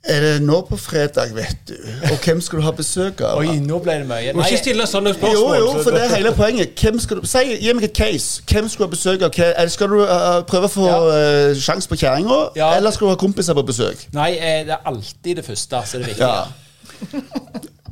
Er 0.09 0.21
det 0.25 0.43
nå 0.43 0.63
på 0.65 0.77
fredag, 0.81 1.35
vet 1.37 1.57
du? 1.69 1.75
Og 2.09 2.23
hvem 2.25 2.39
skal 2.41 2.59
du 2.59 2.65
ha 2.65 2.71
besøk 2.73 3.19
av? 3.21 3.43
Oi, 3.43 3.59
nå 3.61 3.79
ble 3.85 3.99
det 4.01 4.07
mye. 4.09 4.31
Du 4.33 4.39
må 4.39 4.47
ikke 4.49 4.63
stille 4.63 4.87
sånne 4.89 5.13
spørsmål. 5.13 5.57
jo, 5.59 5.67
jo, 5.67 5.83
for 5.85 5.93
det 5.93 6.07
er 6.07 6.15
hele 6.15 6.33
poenget. 6.33 6.73
Hvem 6.81 7.01
skal 7.05 7.21
du, 7.21 7.27
si, 7.29 7.43
Gi 7.61 7.75
meg 7.77 7.85
et 7.91 7.97
case. 7.99 8.41
Hvem 8.49 8.69
skal 8.73 8.87
du 8.87 8.87
ha 8.89 8.95
besøk 8.95 9.27
av? 9.29 9.69
Skal 9.69 9.93
du 9.93 9.99
uh, 10.01 10.41
prøve 10.49 10.71
å 10.71 10.73
få 10.73 10.87
Ja. 10.89 11.51
uh, 11.51 11.61
sjans 11.61 11.87
på 11.91 11.99
kjerringa, 12.01 12.39
Ja. 12.57 12.71
eller 12.79 12.97
skal 12.97 13.07
du 13.07 13.13
ha 13.13 13.19
kompiser 13.21 13.55
på 13.55 13.67
besøk? 13.69 14.07
Nei, 14.17 14.31
det 14.41 14.73
er 14.79 14.89
alltid 14.89 15.37
det 15.43 15.45
første 15.45 15.83
som 15.85 16.01
er 16.01 16.07
det 16.07 16.15
viktige. 16.15 16.33
Ja. 16.33 16.49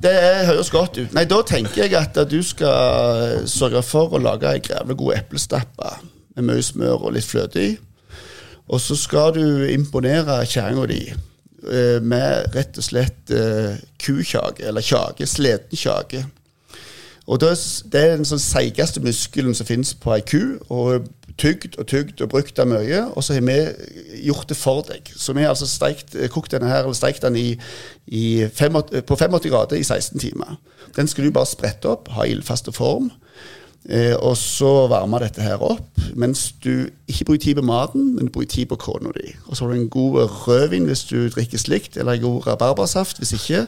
Det 0.03 0.16
høres 0.47 0.71
godt 0.71 0.99
ut. 0.99 1.12
Nei, 1.12 1.25
Da 1.29 1.42
tenker 1.42 1.83
jeg 1.85 1.94
at 1.99 2.18
du 2.31 2.42
skal 2.42 3.42
sørge 3.51 3.83
for 3.83 4.14
å 4.16 4.23
lage 4.23 4.49
ei 4.49 4.61
grevle 4.64 4.97
god 4.97 5.16
eplestappe 5.21 5.92
med 6.37 6.44
mye 6.55 6.62
smør 6.62 7.05
og 7.09 7.16
litt 7.18 7.27
fløte 7.29 7.64
i. 7.68 7.73
Og 8.68 8.81
så 8.81 8.97
skal 8.97 9.35
du 9.35 9.66
imponere 9.68 10.40
kjerringa 10.47 10.87
di 10.88 11.03
med 12.05 12.55
rett 12.55 12.77
og 12.79 12.85
slett 12.87 13.33
uh, 13.35 13.75
kukjake, 13.99 14.62
eller 14.68 14.85
kjake, 14.85 15.27
sleten 15.27 15.79
kjake. 15.79 16.23
Og 17.29 17.40
det 17.42 17.51
er, 17.51 18.14
den 18.16 18.25
sånn 18.25 18.40
seigeste 18.40 19.03
muskelen 19.05 19.57
som 19.57 19.68
finnes 19.68 19.92
på 20.01 20.14
ei 20.14 20.23
ku. 20.25 20.57
og 20.73 21.09
Tygd 21.38 21.77
og 21.79 21.87
tygd 21.87 22.23
og 22.25 22.33
brukt 22.33 22.59
av 22.59 22.66
mye. 22.66 23.03
Og 23.14 23.23
så 23.23 23.37
har 23.37 23.44
vi 23.47 23.59
gjort 24.27 24.49
det 24.51 24.57
for 24.59 24.83
deg. 24.88 25.07
Så 25.14 25.37
vi 25.37 25.44
har 25.44 25.53
altså 25.53 25.68
steikt, 25.71 26.16
kokt 26.35 26.51
denne 26.51 26.71
her, 26.71 26.83
eller 26.83 26.97
steikt 26.99 27.23
den 27.23 27.37
i, 27.38 27.53
i 28.07 28.49
fem, 28.51 28.75
på 28.75 29.18
85 29.21 29.47
grader 29.53 29.79
i 29.79 29.85
16 29.85 30.18
timer. 30.18 30.57
Den 30.97 31.07
skal 31.07 31.29
du 31.29 31.35
bare 31.37 31.47
sprette 31.47 31.92
opp, 31.92 32.09
ha 32.16 32.27
ildfaste 32.27 32.75
form. 32.75 33.12
Eh, 33.87 34.17
og 34.17 34.35
så 34.37 34.87
varme 34.91 35.21
dette 35.23 35.41
her 35.41 35.62
opp, 35.64 36.01
mens 36.19 36.51
du 36.64 36.91
ikke 37.09 37.25
bruker 37.25 37.45
tid 37.45 37.55
på 37.57 37.64
maten, 37.64 38.11
men 38.17 38.29
bruker 38.33 38.51
tid 38.53 38.67
på 38.69 38.77
kona 38.77 39.14
di. 39.17 39.31
Og 39.47 39.57
så 39.57 39.64
har 39.64 39.73
du 39.73 39.81
en 39.81 39.88
god 39.93 40.19
rødvin 40.47 40.88
hvis 40.91 41.07
du 41.09 41.29
drikker 41.33 41.59
slikt, 41.59 41.97
eller 41.97 42.19
en 42.19 42.27
god 42.27 42.47
rabarbrasaft 42.51 43.23
hvis 43.23 43.33
ikke. 43.38 43.67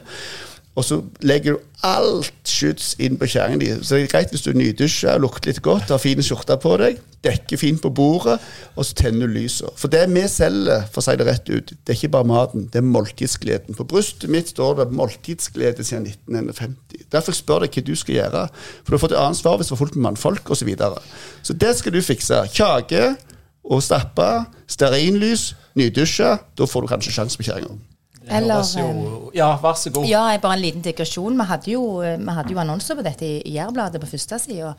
Og 0.79 0.85
så 0.87 1.01
legger 1.27 1.57
du 1.57 1.63
alt 1.83 2.47
skyts 2.47 2.93
inn 3.03 3.17
på 3.19 3.27
kjerringa 3.27 3.59
di. 3.59 3.69
Så 3.83 3.97
det 3.97 4.05
er 4.05 4.11
greit 4.13 4.31
hvis 4.31 4.45
du 4.45 4.53
nydusjer, 4.55 5.19
lukter 5.19 5.51
litt 5.51 5.59
godt, 5.65 5.89
har 5.91 5.99
fin 5.99 6.21
skjorte 6.23 6.55
på 6.63 6.77
deg, 6.79 7.01
dekker 7.25 7.59
fint 7.59 7.81
på 7.83 7.91
bordet, 7.91 8.37
og 8.77 8.87
så 8.87 8.95
tenner 9.01 9.27
du 9.27 9.35
lyset. 9.35 9.67
For 9.81 9.91
det 9.91 10.05
vi 10.13 10.23
selger, 10.31 10.85
for 10.93 11.01
å 11.01 11.05
si 11.05 11.17
det 11.19 11.27
rett 11.27 11.51
ut, 11.51 11.73
det 11.75 11.91
er 11.91 11.99
ikke 11.99 12.13
bare 12.15 12.29
maten, 12.31 12.69
det 12.71 12.79
er 12.79 12.87
måltidsgleden. 12.87 13.75
På 13.75 13.87
brystet 13.89 14.31
mitt 14.31 14.53
står 14.53 14.79
det 14.79 14.87
'måltidsglede 14.95 15.83
siden 15.83 16.07
1950'. 16.07 17.03
Derfor 17.11 17.35
spør 17.35 17.67
jeg 17.67 17.75
hva 17.75 17.85
du 17.91 17.95
skal 17.95 18.15
gjøre, 18.15 18.47
for 18.83 18.91
du 18.91 18.95
har 18.95 19.03
fått 19.03 19.17
et 19.17 19.23
annet 19.25 19.41
svar 19.43 19.57
hvis 19.57 19.67
du 19.67 19.75
har 19.75 19.83
fulgt 19.83 19.95
med 19.99 20.07
mannfolk 20.07 20.49
osv. 20.49 20.61
Så, 20.61 20.65
videre. 20.65 21.01
så 21.43 21.53
det 21.53 21.75
skal 21.77 21.91
du 21.91 22.01
fikse. 22.01 22.45
Kjake 22.53 23.15
og 23.63 23.83
stappe, 23.83 24.45
stearinlys, 24.67 25.55
nydusje. 25.75 26.37
Da 26.55 26.65
får 26.65 26.81
du 26.81 26.87
kanskje 26.87 27.11
sjanse 27.11 27.37
på 27.37 27.43
kjerringa. 27.49 27.90
Eller, 28.29 28.61
jo 28.77 29.31
Ja, 29.33 29.55
vær 29.61 29.73
så 29.79 29.89
god. 29.89 30.05
Ja, 30.05 30.37
bare 30.41 30.53
en 30.57 30.61
liten 30.61 30.81
digresjon. 30.83 31.37
Vi 31.39 31.45
hadde 31.47 31.71
jo, 31.71 31.81
vi 32.01 32.33
hadde 32.35 32.51
jo 32.53 32.59
annonser 32.61 32.95
på 32.95 33.03
dette 33.05 33.25
i 33.25 33.53
Jærbladet 33.55 34.01
på 34.01 34.07
første 34.11 34.37
sida. 34.39 34.73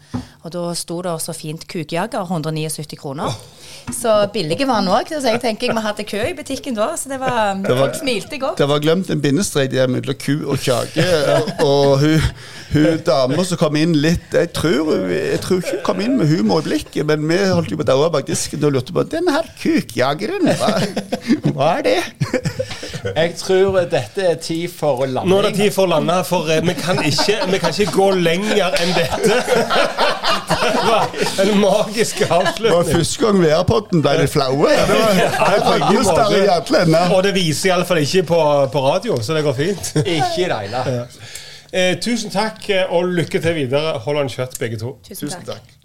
Og 0.44 0.52
da 0.52 0.74
sto 0.74 1.00
det 1.02 1.14
så 1.22 1.32
fint 1.34 1.64
'Kukjager', 1.66 2.22
179 2.28 2.98
kroner. 2.98 3.32
Så 3.92 4.28
billige 4.32 4.66
var 4.66 4.74
han 4.82 4.88
òg. 4.88 5.08
Så 5.20 5.26
jeg 5.28 5.40
tenker 5.40 5.72
vi 5.74 5.80
hadde 5.80 6.04
kø 6.04 6.20
i 6.30 6.34
butikken 6.34 6.74
da, 6.74 6.92
så 6.96 7.08
det 7.08 7.20
var, 7.20 7.54
Det 7.54 7.78
var- 7.78 7.92
smilte 7.98 8.38
godt. 8.38 8.58
Det 8.58 8.68
var 8.68 8.78
glemt 8.78 9.10
en 9.10 9.20
bindestrek 9.22 9.70
der 9.70 9.86
mellom 9.86 10.14
ku 10.14 10.50
og 10.50 10.58
kjage. 10.58 11.04
Og 11.64 11.98
hun, 11.98 12.20
hun 12.72 13.02
dama 13.06 13.44
som 13.46 13.58
kom 13.60 13.76
inn 13.80 13.94
litt 14.02 14.32
Jeg 14.36 14.52
tror, 14.56 14.92
jeg 15.12 15.40
tror 15.44 15.60
ikke 15.62 15.76
hun 15.76 15.84
kom 15.86 16.02
inn 16.04 16.16
med 16.20 16.30
humor 16.32 16.62
i 16.62 16.68
blikket, 16.70 17.04
men 17.08 17.24
vi 17.28 17.38
holdt 17.44 17.72
jo 17.72 17.78
på 17.80 17.86
å 17.86 17.90
daue 17.92 18.10
bak 18.14 18.26
disken 18.28 18.64
og 18.68 18.76
lurte 18.76 18.94
på 18.96 19.04
Den 19.12 19.28
her 19.32 19.48
kukjageren, 19.62 20.48
hva, 20.60 20.72
hva 21.52 21.70
er 21.78 21.86
det? 21.88 21.98
Jeg 23.02 23.34
tror 23.34 23.80
dette 23.90 24.22
er 24.30 24.36
tid 24.38 24.70
for 24.70 25.02
landing. 25.02 25.30
Nå 25.32 25.40
er 25.40 25.48
det 25.48 25.56
tid 25.58 25.72
for 25.74 25.88
å 25.88 25.90
lande, 25.96 26.20
for 26.28 26.46
eh, 26.52 26.60
vi 26.62 26.74
kan 26.78 27.00
ikke, 27.02 27.38
vi 27.50 27.58
kan 27.58 27.74
ikke 27.74 27.94
gå 27.96 28.08
lenger 28.22 28.76
enn 28.78 28.92
dette. 28.94 29.40
Det 30.62 30.84
var 30.86 31.08
en 31.42 31.58
magisk 31.60 32.22
Det 32.22 32.28
var 32.30 32.46
avslutning. 32.46 32.92
første 32.94 33.24
gang 33.24 33.40
VR-podden 33.42 34.04
ble 34.04 34.14
litt 34.22 34.32
flaue. 34.32 34.70
Det 34.70 34.98
var 34.98 35.86
i 36.38 36.46
alle. 36.46 37.04
Og 37.16 37.22
det 37.26 37.34
viser 37.36 37.72
iallfall 37.72 38.02
ikke 38.04 38.26
på, 38.30 38.42
på 38.72 38.84
radio, 38.86 39.18
så 39.22 39.34
det 39.36 39.44
går 39.46 39.58
fint. 39.58 39.94
Ikke 40.02 40.50
deila. 40.52 40.84
Eh, 41.72 42.00
tusen 42.00 42.30
takk, 42.30 42.70
eh, 42.70 42.92
og 42.92 43.08
lykke 43.08 43.40
til 43.40 43.54
videre. 43.54 43.98
Hold 43.98 44.18
an 44.20 44.28
kjøtt, 44.28 44.58
begge 44.60 44.76
to. 44.76 44.98
Tusen 45.08 45.28
Tusen 45.28 45.44
takk. 45.46 45.56
takk. 45.56 45.78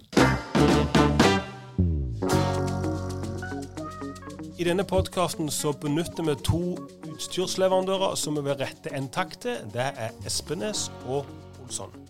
I 4.58 4.64
denne 4.64 4.84
podkasten 4.84 5.48
så 5.50 5.72
benytter 5.72 6.26
vi 6.26 6.34
to 6.44 6.60
utstyrsleverandører 7.08 8.14
som 8.20 8.36
vi 8.36 8.44
vil 8.50 8.60
rette 8.60 8.92
en 8.92 9.08
takk 9.08 9.40
til. 9.40 9.56
Det 9.72 9.88
er 9.96 10.12
Espenes 10.26 10.90
og 11.06 11.24
Olsson. 11.62 12.07